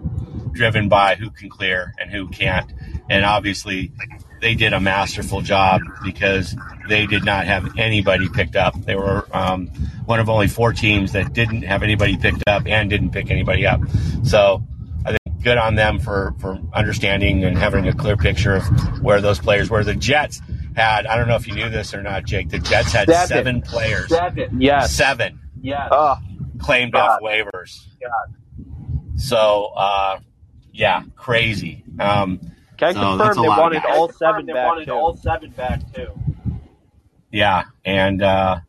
[0.52, 2.72] driven by who can clear and who can't.
[3.10, 3.94] And obviously,
[4.42, 6.56] they did a masterful job because
[6.88, 8.80] they did not have anybody picked up.
[8.86, 9.68] They were um,
[10.06, 13.66] one of only four teams that didn't have anybody picked up and didn't pick anybody
[13.66, 13.82] up.
[14.24, 14.64] So
[15.06, 19.22] I think good on them for, for understanding and having a clear picture of where
[19.22, 19.84] those players were.
[19.84, 20.42] The Jets
[20.76, 23.28] had, I don't know if you knew this or not, Jake, the Jets had seven,
[23.28, 24.10] seven players.
[24.10, 24.62] Seven.
[24.62, 24.94] Yes.
[24.94, 25.40] Seven.
[25.62, 25.90] Yes.
[25.92, 26.18] Oh,
[26.60, 27.10] claimed God.
[27.10, 27.86] off waivers.
[28.02, 29.20] God.
[29.20, 30.20] So, uh,
[30.72, 31.84] yeah, crazy.
[32.00, 32.40] Um,
[32.78, 34.92] can so confirm they wanted all seven they back wanted too.
[34.92, 36.08] all seven back too.
[37.32, 38.60] Yeah, and uh,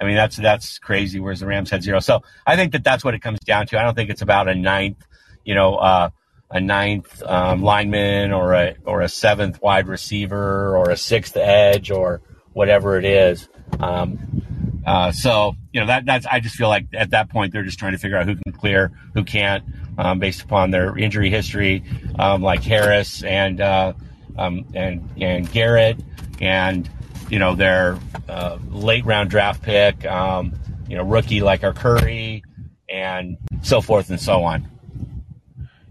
[0.00, 1.20] I mean that's that's crazy.
[1.20, 3.78] Whereas the Rams had zero, so I think that that's what it comes down to.
[3.78, 5.04] I don't think it's about a ninth,
[5.44, 6.10] you know, uh,
[6.50, 11.90] a ninth um, lineman or a or a seventh wide receiver or a sixth edge
[11.90, 13.48] or whatever it is.
[13.78, 17.62] Um, uh, so you know that that's I just feel like at that point they're
[17.62, 19.64] just trying to figure out who can clear, who can't,
[20.00, 21.84] um, based upon their injury history,
[22.18, 23.92] um, like Harris and uh,
[24.38, 25.98] um, and and Garrett,
[26.40, 26.88] and
[27.28, 30.54] you know their uh, late round draft pick, um,
[30.88, 32.42] you know rookie like Arcuri,
[32.88, 34.66] and so forth and so on.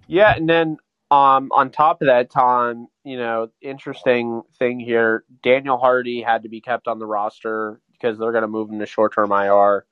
[0.08, 0.78] Yeah, and then
[1.12, 6.50] um, on top of that, Tom, you know, interesting thing here, Daniel Hardy had to
[6.50, 9.86] be kept on the roster because they're going to move him to short term IR.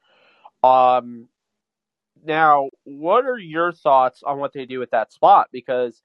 [0.63, 1.27] Um,
[2.25, 5.49] now, what are your thoughts on what they do with that spot?
[5.51, 6.01] Because,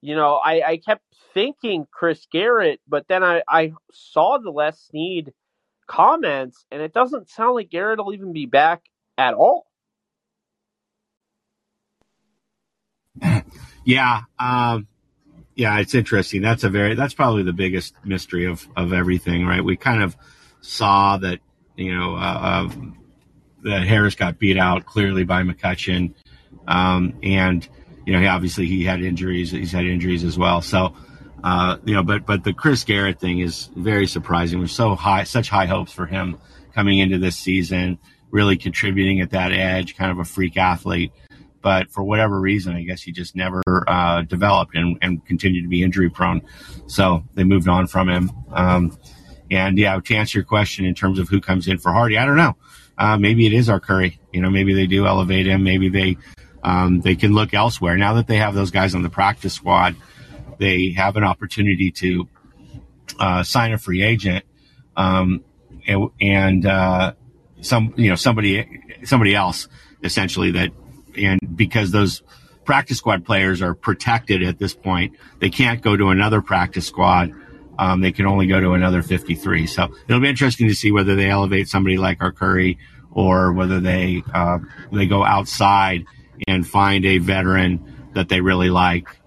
[0.00, 1.02] you know, I, I kept
[1.34, 5.32] thinking Chris Garrett, but then I, I saw the Les Snead
[5.88, 8.82] comments, and it doesn't sound like Garrett will even be back
[9.18, 9.66] at all.
[13.82, 14.86] Yeah, um,
[15.54, 16.42] yeah, it's interesting.
[16.42, 19.64] That's a very that's probably the biggest mystery of of everything, right?
[19.64, 20.14] We kind of
[20.60, 21.40] saw that
[21.76, 22.68] you know uh,
[23.64, 26.14] that Harris got beat out clearly by McCutcheon,
[26.66, 27.66] um, and
[28.06, 29.50] you know he obviously he had injuries.
[29.50, 30.62] He's had injuries as well.
[30.62, 30.94] So
[31.42, 34.58] Uh, you know, but but the Chris Garrett thing is very surprising.
[34.60, 36.36] We're so high, such high hopes for him
[36.74, 37.98] coming into this season,
[38.30, 41.12] really contributing at that edge, kind of a freak athlete.
[41.62, 45.68] But for whatever reason, I guess he just never uh, developed and, and continued to
[45.68, 46.42] be injury prone.
[46.86, 48.30] So they moved on from him.
[48.52, 48.98] Um,
[49.50, 52.26] and yeah, to answer your question in terms of who comes in for Hardy, I
[52.26, 52.56] don't know.
[53.00, 54.18] Uh, maybe it is Arcuri.
[54.32, 55.64] You know, maybe they do elevate him.
[55.64, 56.18] Maybe they
[56.62, 59.96] um, they can look elsewhere now that they have those guys on the practice squad
[60.60, 62.28] they have an opportunity to
[63.18, 64.44] uh, sign a free agent,
[64.96, 65.42] um,
[66.20, 67.14] and, uh,
[67.62, 69.68] some you know somebody somebody else
[70.02, 70.70] essentially that
[71.14, 72.22] and because those
[72.64, 77.32] practice squad players are protected at this point, they can't go to another practice squad.
[77.80, 79.66] Um, they can only go to another 53.
[79.66, 82.76] So it'll be interesting to see whether they elevate somebody like Arcuri
[83.10, 84.58] or whether they uh,
[84.92, 86.04] they go outside
[86.46, 89.20] and find a veteran that they really like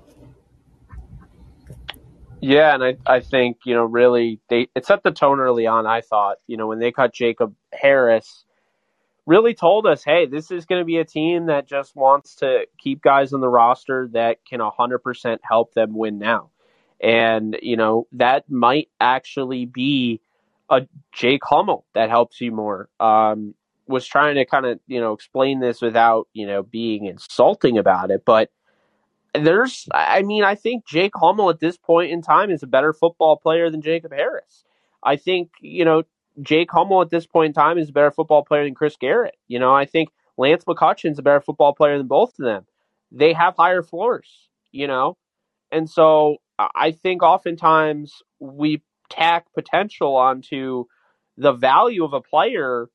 [2.43, 5.87] yeah, and I I think you know really they it set the tone early on.
[5.87, 8.43] I thought you know when they cut Jacob Harris,
[9.25, 12.65] really told us, hey, this is going to be a team that just wants to
[12.77, 16.49] keep guys on the roster that can hundred percent help them win now,
[17.01, 20.21] and you know that might actually be
[20.69, 22.89] a Jake Hummel that helps you more.
[22.99, 27.77] Um, was trying to kind of you know explain this without you know being insulting
[27.77, 28.49] about it, but
[29.33, 32.93] there's, I mean, I think Jake Hummel at this point in time is a better
[32.93, 34.63] football player than Jacob Harris.
[35.01, 36.03] I think, you know,
[36.41, 39.35] Jake Hummel at this point in time is a better football player than Chris Garrett.
[39.47, 42.65] You know, I think Lance McCutcheon's a better football player than both of them.
[43.11, 45.17] They have higher floors, you know?
[45.71, 50.85] And so I think oftentimes we tack potential onto
[51.37, 52.89] the value of a player,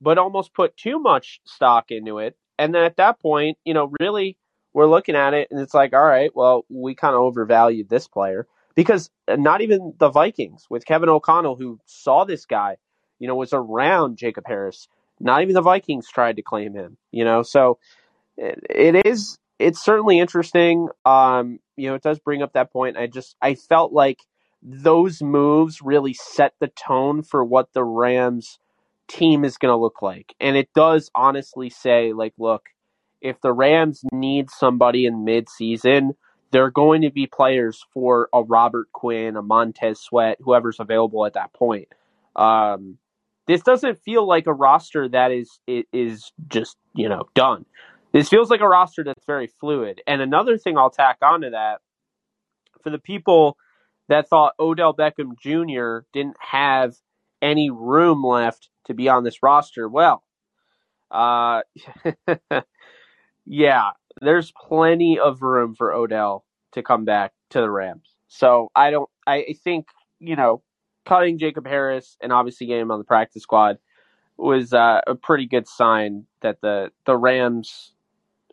[0.00, 2.36] but almost put too much stock into it.
[2.58, 4.36] And then at that point, you know, really
[4.72, 8.08] we're looking at it and it's like, all right, well, we kind of overvalued this
[8.08, 12.76] player because uh, not even the Vikings with Kevin O'Connell, who saw this guy,
[13.18, 14.88] you know, was around Jacob Harris.
[15.20, 17.42] Not even the Vikings tried to claim him, you know.
[17.42, 17.78] So
[18.36, 20.88] it, it is, it's certainly interesting.
[21.04, 22.96] Um, you know, it does bring up that point.
[22.96, 24.20] I just, I felt like
[24.62, 28.58] those moves really set the tone for what the Rams
[29.08, 32.68] team is going to look like, and it does honestly say, like, look
[33.24, 36.10] if the Rams need somebody in midseason,
[36.52, 41.32] they're going to be players for a Robert Quinn, a Montez Sweat, whoever's available at
[41.32, 41.88] that point.
[42.36, 42.98] Um,
[43.48, 47.64] this doesn't feel like a roster that is is just you know done.
[48.14, 50.00] This feels like a roster that's very fluid.
[50.06, 51.80] And another thing I'll tack onto that
[52.82, 53.58] for the people
[54.08, 56.06] that thought Odell Beckham Jr.
[56.12, 56.94] didn't have
[57.42, 60.22] any room left to be on this roster, well,
[61.10, 61.62] uh,
[63.46, 68.14] yeah, there's plenty of room for Odell to come back to the Rams.
[68.28, 69.10] So I don't.
[69.26, 69.86] I think
[70.20, 70.62] you know,
[71.04, 73.78] cutting Jacob Harris and obviously getting him on the practice squad
[74.36, 77.93] was uh, a pretty good sign that the the Rams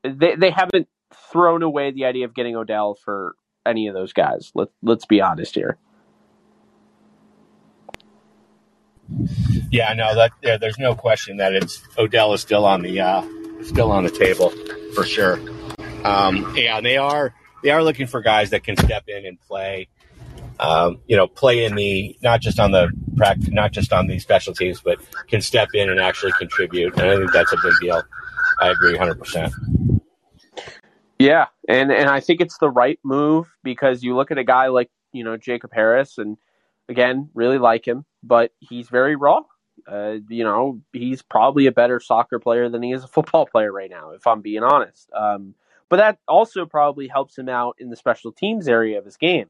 [0.03, 0.87] they they haven't
[1.31, 3.35] thrown away the idea of getting Odell for
[3.65, 4.51] any of those guys.
[4.55, 5.77] Let let's be honest here.
[9.69, 13.23] Yeah, no, that yeah, there's no question that it's Odell is still on the uh,
[13.63, 14.51] still on the table
[14.93, 15.39] for sure.
[16.03, 17.33] Um, yeah, they are
[17.63, 19.87] they are looking for guys that can step in and play.
[20.59, 24.19] Um, you know, play in the not just on the practice, not just on the
[24.19, 26.93] special teams, but can step in and actually contribute.
[26.97, 28.03] And I think that's a big deal.
[28.59, 29.53] I agree, hundred percent.
[31.21, 34.67] Yeah, and and I think it's the right move because you look at a guy
[34.69, 36.35] like you know Jacob Harris, and
[36.89, 39.41] again, really like him, but he's very raw.
[39.87, 43.71] Uh, you know, he's probably a better soccer player than he is a football player
[43.71, 45.11] right now, if I'm being honest.
[45.13, 45.53] Um,
[45.89, 49.49] but that also probably helps him out in the special teams area of his game.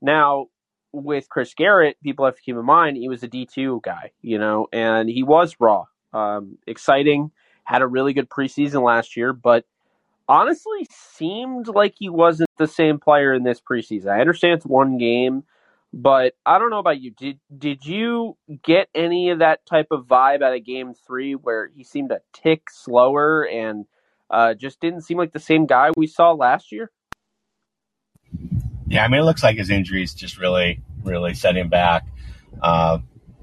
[0.00, 0.46] Now,
[0.92, 4.38] with Chris Garrett, people have to keep in mind he was a D2 guy, you
[4.38, 7.32] know, and he was raw, um, exciting,
[7.64, 9.64] had a really good preseason last year, but
[10.28, 14.08] honestly seemed like he wasn't the same player in this preseason.
[14.08, 15.44] I understand it's one game
[15.92, 17.10] but I don't know about you.
[17.12, 21.70] Did did you get any of that type of vibe out of Game Three, where
[21.74, 23.86] he seemed a tick slower and
[24.30, 26.90] uh, just didn't seem like the same guy we saw last year?
[28.86, 32.06] Yeah, I mean, it looks like his injuries just really, really set him back.
[32.60, 32.98] Uh,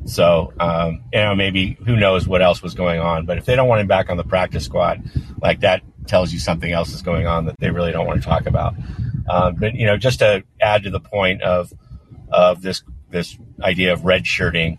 [0.06, 3.26] so, um, you know, maybe who knows what else was going on.
[3.26, 5.04] But if they don't want him back on the practice squad,
[5.42, 8.28] like that tells you something else is going on that they really don't want to
[8.28, 8.76] talk about.
[9.28, 11.72] Uh, but you know, just to add to the point of
[12.32, 14.78] of this this idea of redshirting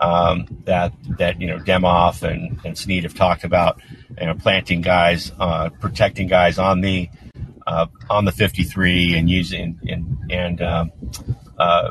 [0.00, 3.80] um, that that you know Demoff and and Snead have talked about,
[4.20, 7.08] you know, planting guys, uh, protecting guys on the
[7.66, 10.92] uh, on the 53 and using and and um,
[11.58, 11.90] uh,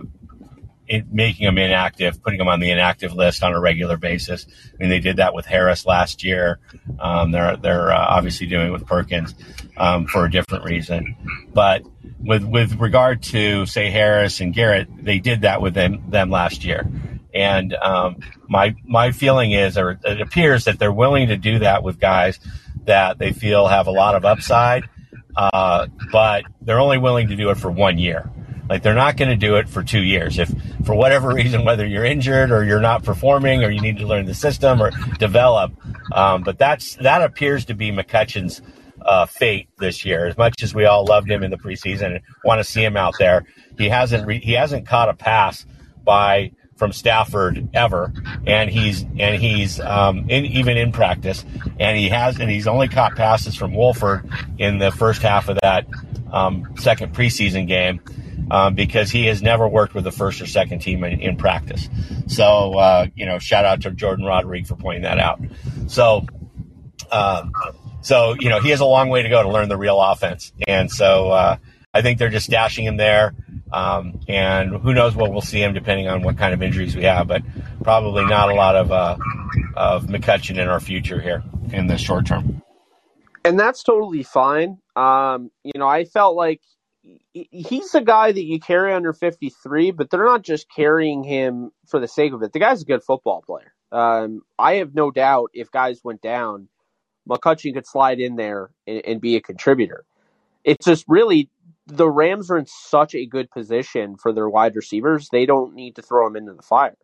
[0.87, 4.45] it, making him inactive, putting him on the inactive list on a regular basis.
[4.73, 6.59] I mean, they did that with Harris last year.
[6.99, 9.33] Um, they're they're uh, obviously doing it with Perkins
[9.77, 11.15] um, for a different reason.
[11.53, 11.83] But
[12.19, 16.63] with with regard to say Harris and Garrett, they did that with them them last
[16.63, 16.89] year.
[17.33, 18.17] And um,
[18.47, 22.39] my my feeling is, or it appears that they're willing to do that with guys
[22.85, 24.87] that they feel have a lot of upside,
[25.35, 28.29] uh, but they're only willing to do it for one year.
[28.69, 30.39] Like they're not going to do it for two years.
[30.39, 30.51] If
[30.85, 34.25] for whatever reason, whether you're injured or you're not performing or you need to learn
[34.25, 35.73] the system or develop,
[36.13, 38.61] um, but that's that appears to be McCutcheon's
[39.01, 40.25] uh, fate this year.
[40.25, 42.97] As much as we all loved him in the preseason and want to see him
[42.97, 43.45] out there,
[43.77, 45.65] he hasn't re- he hasn't caught a pass
[46.03, 48.11] by from Stafford ever,
[48.45, 51.45] and he's and he's um, in, even in practice,
[51.79, 55.59] and he has and he's only caught passes from Wolford in the first half of
[55.61, 55.85] that
[56.31, 58.01] um, second preseason game
[58.51, 61.89] um, because he has never worked with the first or second team in, in practice.
[62.27, 65.39] So, uh, you know, shout out to Jourdan Rodrigue for pointing that out.
[65.87, 66.25] So,
[67.11, 67.53] um,
[68.01, 70.53] so you know, he has a long way to go to learn the real offense,
[70.67, 71.57] and so uh,
[71.93, 73.33] I think they're just dashing him there.
[73.71, 77.03] Um, and who knows what we'll see him depending on what kind of injuries we
[77.03, 77.41] have, but
[77.83, 79.17] probably not a lot of uh,
[79.75, 82.61] of McCutcheon in our future here in the short term.
[83.43, 84.77] And that's totally fine.
[84.95, 86.61] Um, you know, I felt like
[87.33, 91.99] he's a guy that you carry under 53, but they're not just carrying him for
[91.99, 92.53] the sake of it.
[92.53, 93.73] The guy's a good football player.
[93.91, 96.67] Um, I have no doubt if guys went down,
[97.29, 100.05] McCutcheon could slide in there and, and, be a contributor.
[100.63, 101.49] It's just really
[101.87, 105.95] the Rams are in such a good position for their wide receivers; they don't need
[105.95, 106.97] to throw them into the fire.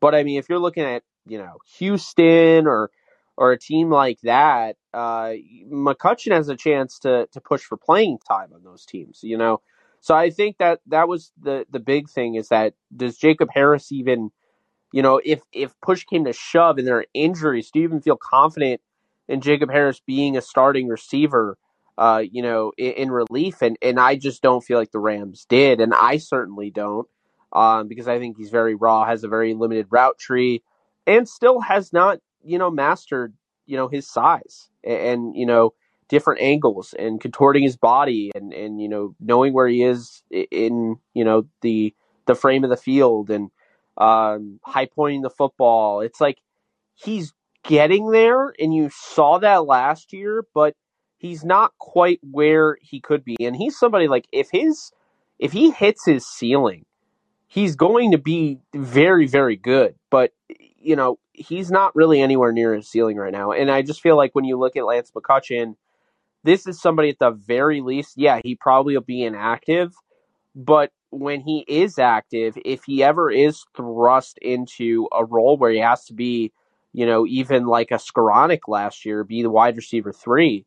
[0.00, 2.90] But I mean, if you're looking at you know Houston or
[3.36, 5.32] or a team like that, uh,
[5.70, 9.20] McCutcheon has a chance to to push for playing time on those teams.
[9.22, 9.60] You know,
[10.00, 13.92] so I think that that was the the big thing is that does Jacob Harris
[13.92, 14.30] even,
[14.92, 18.00] you know, if if push came to shove and there are injuries, do you even
[18.00, 18.80] feel confident
[19.28, 21.58] in Jacob Harris being a starting receiver?
[21.98, 25.46] Uh, you know, in, in relief, and and I just don't feel like the Rams
[25.48, 27.08] did, and I certainly don't,
[27.54, 30.62] um, because I think he's very raw, has a very limited route tree,
[31.06, 33.34] and still has not you know, mastered,
[33.66, 35.74] you know, his size and, and, you know,
[36.08, 40.96] different angles and contorting his body and, and, you know, knowing where he is in,
[41.14, 41.92] you know, the,
[42.26, 43.50] the frame of the field and,
[43.98, 46.00] um, high pointing the football.
[46.00, 46.38] It's like
[46.94, 47.32] he's
[47.64, 50.74] getting there and you saw that last year, but
[51.18, 53.36] he's not quite where he could be.
[53.40, 54.92] And he's somebody like if his,
[55.38, 56.84] if he hits his ceiling,
[57.48, 59.94] he's going to be very, very good.
[60.10, 60.32] But,
[60.78, 63.52] you know, he's not really anywhere near his ceiling right now.
[63.52, 65.76] And I just feel like when you look at Lance McCutcheon,
[66.44, 69.92] this is somebody at the very least, yeah, he probably will be inactive,
[70.54, 75.78] but when he is active, if he ever is thrust into a role where he
[75.78, 76.52] has to be,
[76.92, 80.64] you know, even like a Skowronek last year, be the wide receiver three,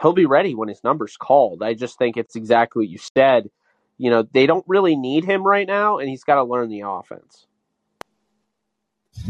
[0.00, 1.62] he'll be ready when his number's called.
[1.62, 3.50] I just think it's exactly what you said.
[3.98, 6.82] You know, they don't really need him right now, and he's got to learn the
[6.86, 7.46] offense.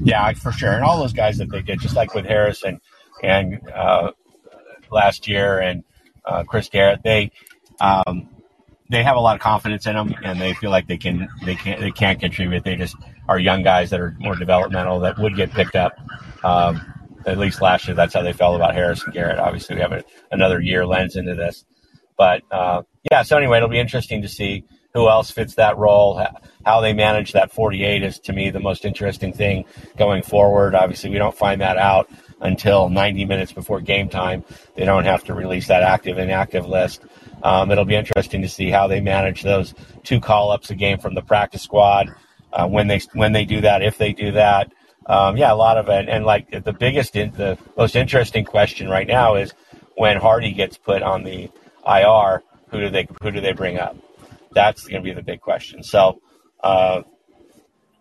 [0.03, 0.73] Yeah, for sure.
[0.73, 2.81] And all those guys that they did, just like with Harrison
[3.23, 4.13] and uh,
[4.91, 5.85] last year and
[6.25, 7.31] uh, Chris Garrett, they
[7.81, 8.29] um,
[8.91, 11.55] they have a lot of confidence in them, and they feel like they can they
[11.55, 12.65] can they can't contribute.
[12.65, 12.97] They just
[13.29, 15.93] are young guys that are more developmental that would get picked up.
[16.45, 16.81] Um,
[17.27, 19.41] at least last year, that's how they felt about Harris and Garrett.
[19.41, 21.65] Obviously, we have a, another year lens into this,
[22.17, 23.23] but uh, yeah.
[23.23, 24.65] So anyway, it'll be interesting to see
[24.97, 26.27] who else fits that role.
[26.65, 29.67] How they manage that 48 is to me the most interesting thing
[29.99, 30.75] going forward.
[30.75, 32.09] Obviously, we don't find that out
[32.41, 34.43] until 90 minutes before game time.
[34.75, 37.03] They don't have to release that active inactive list.
[37.43, 40.99] Um, it'll be interesting to see how they manage those two call ups a game
[40.99, 42.15] from the practice squad
[42.55, 44.73] uh, when they when they do that, if they do that.
[45.05, 46.09] Um, yeah, a lot of it.
[46.09, 49.53] And like the biggest, the most interesting question right now is
[49.95, 51.51] when Hardy gets put on the
[51.87, 53.97] IR, who do they who do they bring up?
[54.57, 55.83] That's going to be the big question.
[55.83, 56.23] So,
[56.65, 57.03] uh,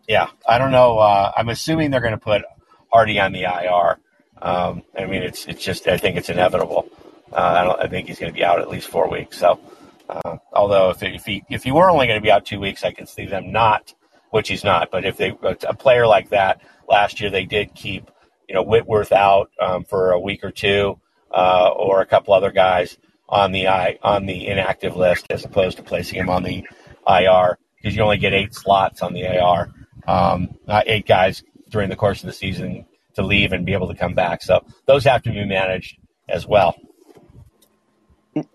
[0.08, 1.00] yeah, I don't know.
[1.00, 2.44] Uh, I'm assuming they're going to put
[2.90, 4.00] Hardy on the IR.
[4.42, 6.88] Um, I mean, it's it's just I think it's inevitable.
[7.30, 7.80] Uh, I don't.
[7.82, 9.38] I think he's going to be out at least four weeks.
[9.38, 9.60] So,
[10.08, 12.86] uh, although if if he if he were only going to be out two weeks,
[12.86, 13.94] I can see them not,
[14.30, 14.92] which he's not.
[14.92, 18.10] But if they a player like that last year, they did keep
[18.48, 21.02] you know Whitworth out um, for a week or two,
[21.32, 22.98] uh, or a couple other guys
[23.28, 26.64] on the I on the inactive list as opposed to placing him on the
[27.08, 29.72] IR because you only get eight slots on the IR,
[30.08, 33.96] um, eight guys during the course of the season to leave and be able to
[33.96, 34.42] come back.
[34.42, 35.98] So those have to be managed
[36.28, 36.76] as well.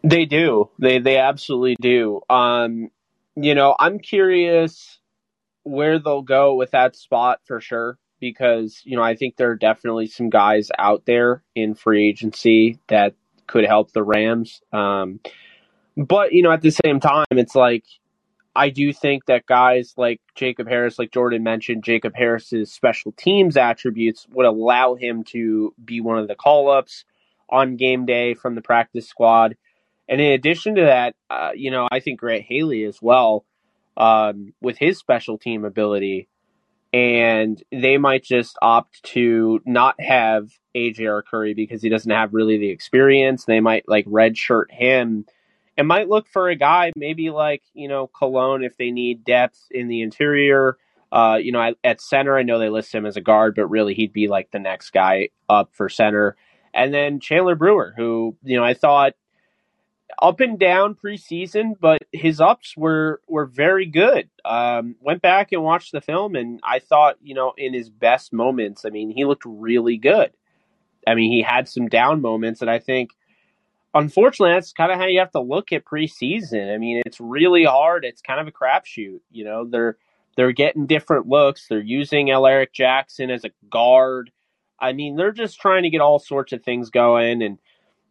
[0.05, 0.71] They do.
[0.79, 2.21] They they absolutely do.
[2.29, 2.91] Um,
[3.37, 4.99] you know, I'm curious
[5.63, 9.57] where they'll go with that spot for sure because, you know, I think there are
[9.57, 13.15] definitely some guys out there in free agency that
[13.51, 14.63] could help the Rams.
[14.73, 15.19] Um,
[15.97, 17.85] but, you know, at the same time, it's like,
[18.55, 23.57] I do think that guys like Jacob Harris, like Jordan mentioned, Jacob Harris's special teams
[23.57, 27.05] attributes would allow him to be one of the call ups
[27.49, 29.57] on game day from the practice squad.
[30.09, 33.45] And in addition to that, uh, you know, I think Grant Haley as well,
[33.97, 36.29] um, with his special team ability,
[36.93, 42.59] and they might just opt to not have AJ Arcuri because he doesn't have really
[42.59, 43.45] the experience.
[43.45, 45.27] They might like redshirt him
[45.77, 49.67] and might look for a guy maybe like you know Kolone if they need depth
[49.71, 50.77] in the interior.
[51.13, 53.95] Uh, you know, at center, I know they list him as a guard, but really
[53.95, 56.37] he'd be like the next guy up for center.
[56.73, 59.15] And then Chandler Brewer, who you know I thought
[60.21, 64.29] up and down preseason, but his ups were were very good.
[64.45, 68.33] Um, went back and watched the film, and I thought, you know, in his best
[68.33, 70.31] moments, I mean, he looked really good.
[71.07, 73.11] I mean, he had some down moments, and I think,
[73.95, 76.73] unfortunately, that's kind of how you have to look at preseason.
[76.73, 78.05] I mean, it's really hard.
[78.05, 79.21] It's kind of a crapshoot.
[79.31, 79.97] You know, they're
[80.37, 81.67] they're getting different looks.
[81.67, 84.31] They're using Alaric Jackson as a guard.
[84.79, 87.59] I mean, they're just trying to get all sorts of things going, and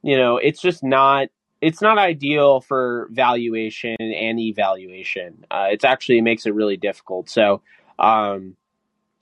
[0.01, 1.29] you know, it's just not
[1.61, 5.45] it's not ideal for valuation and evaluation.
[5.51, 7.29] Uh, it's actually it makes it really difficult.
[7.29, 7.61] So
[7.97, 8.55] um,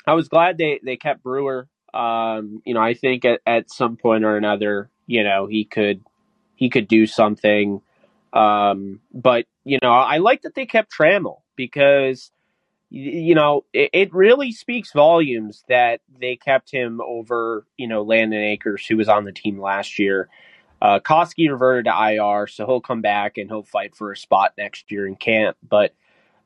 [0.06, 1.68] I was glad they they kept Brewer.
[1.94, 6.04] Um, you know, I think at, at some point or another, you know, he could
[6.56, 7.82] he could do something.
[8.34, 12.32] Um, but you know, I like that they kept Trammell because
[12.90, 18.42] you know it, it really speaks volumes that they kept him over you know Landen
[18.42, 20.30] Akers, who was on the team last year.
[20.82, 24.54] Uh, Koski reverted to IR, so he'll come back and he'll fight for a spot
[24.58, 25.58] next year in camp.
[25.68, 25.94] But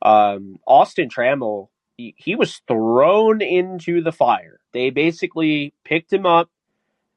[0.01, 4.59] um, Austin Trammell, he, he was thrown into the fire.
[4.73, 6.49] They basically picked him up,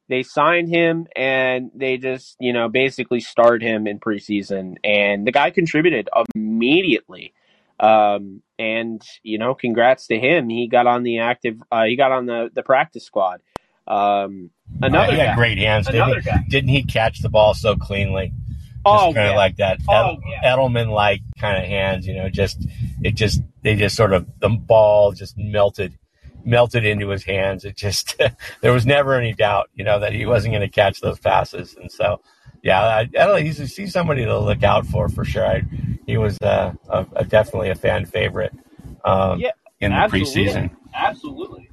[0.09, 4.75] they signed him, and they just, you know, basically started him in preseason.
[4.83, 7.33] And the guy contributed immediately.
[7.81, 10.49] Um, and you know, congrats to him.
[10.49, 11.61] He got on the active.
[11.73, 13.41] Uh, he got on the the practice squad.
[13.87, 14.51] Um,
[14.83, 15.35] another he had guy.
[15.37, 15.89] great hands.
[15.89, 16.31] Another didn't, he?
[16.31, 16.45] guy.
[16.49, 18.33] didn't he catch the ball so cleanly?
[18.37, 19.37] Just Oh, kind of yeah.
[19.37, 20.17] like that Oh.
[20.45, 22.67] Edelman like kind of hands, you know, just
[23.03, 25.97] it just they just sort of the ball just melted
[26.45, 27.65] melted into his hands.
[27.65, 28.21] It just
[28.61, 31.75] there was never any doubt, you know, that he wasn't going to catch those passes.
[31.81, 32.21] And so,
[32.63, 33.37] yeah, I, I don't know.
[33.37, 35.47] He's, he's somebody to look out for for sure.
[35.47, 35.63] I,
[36.07, 38.53] he was uh, a, a, definitely a fan favorite
[39.07, 40.45] um, Yeah, in the absolutely.
[40.45, 40.71] preseason.
[40.95, 41.71] Absolutely.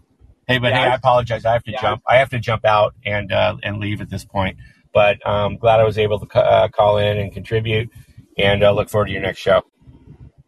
[0.51, 1.45] Hey, but Yeah, hey, I- apologize.
[1.45, 1.81] I have to Yeah.
[1.81, 2.03] jump.
[2.07, 4.57] I have to jump out and uh, and leave at this point.
[4.93, 7.89] But um, glad I was able to uh, call in and contribute,
[8.37, 9.61] and uh, look forward to your next show.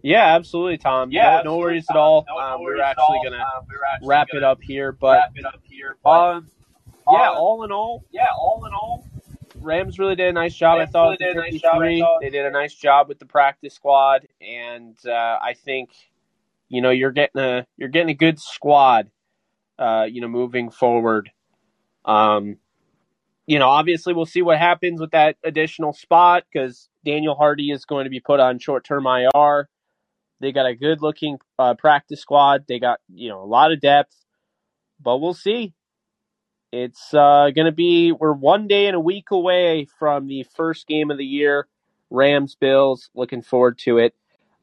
[0.02, 1.12] Yeah, absolutely, Tom.
[1.12, 2.26] Yeah, no, no worries at all.
[2.28, 3.24] No um, we're actually all.
[3.24, 5.96] gonna Um, we're actually wrap gonna it up here, but wrap it up here.
[6.04, 6.52] But um,
[7.10, 9.08] yeah, um, all in all, yeah, all in all,
[9.56, 10.80] Rams really did a nice job.
[10.80, 12.20] I thought really did a nice job, I thought.
[12.22, 15.92] They did a nice job with the practice squad, and uh, I think
[16.68, 19.10] you know you're getting a you're getting a good squad.
[19.78, 21.32] Uh, you know, moving forward.
[22.06, 22.58] Um,
[23.46, 27.86] you know, obviously we'll see what happens with that additional spot because Daniel Hardy is
[27.86, 29.70] going to be put on short term IR.
[30.40, 32.66] They got a good looking uh, practice squad.
[32.68, 34.16] They got you know a lot of depth,
[35.02, 35.74] but we'll see.
[36.72, 40.88] It's uh, going to be we're one day and a week away from the first
[40.88, 41.68] game of the year,
[42.10, 43.10] Rams Bills.
[43.14, 44.16] Looking forward to it.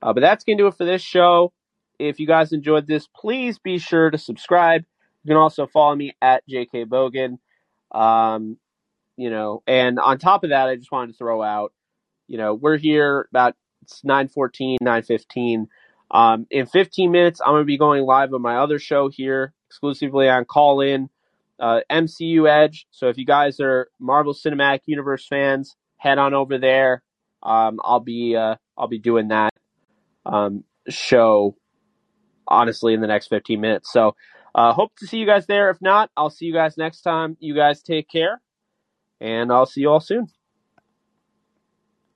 [0.02, 1.52] Uh, but that's going to do it for this show.
[1.98, 4.84] If you guys enjoyed this, please be sure to subscribe.
[5.24, 7.38] You can also follow me at JK Bogan.
[7.96, 8.56] Um,
[9.16, 11.72] you know, and on top of that, I just wanted to throw out,
[12.26, 15.68] you know, we're here about it's 914, 915.
[16.10, 19.52] Um, in 15 minutes, I'm going to be going live on my other show here,
[19.68, 21.08] exclusively on Callin,
[21.58, 22.86] uh, MCU Edge.
[22.90, 27.02] So if you guys are Marvel Cinematic Universe fans, head on over there.
[27.42, 29.52] Um, I'll be uh, I'll be doing that
[30.26, 31.56] um, show
[32.46, 33.92] honestly in the next 15 minutes.
[33.92, 34.16] So
[34.54, 35.70] uh, hope to see you guys there.
[35.70, 37.36] If not, I'll see you guys next time.
[37.40, 38.40] You guys take care,
[39.20, 40.28] and I'll see you all soon.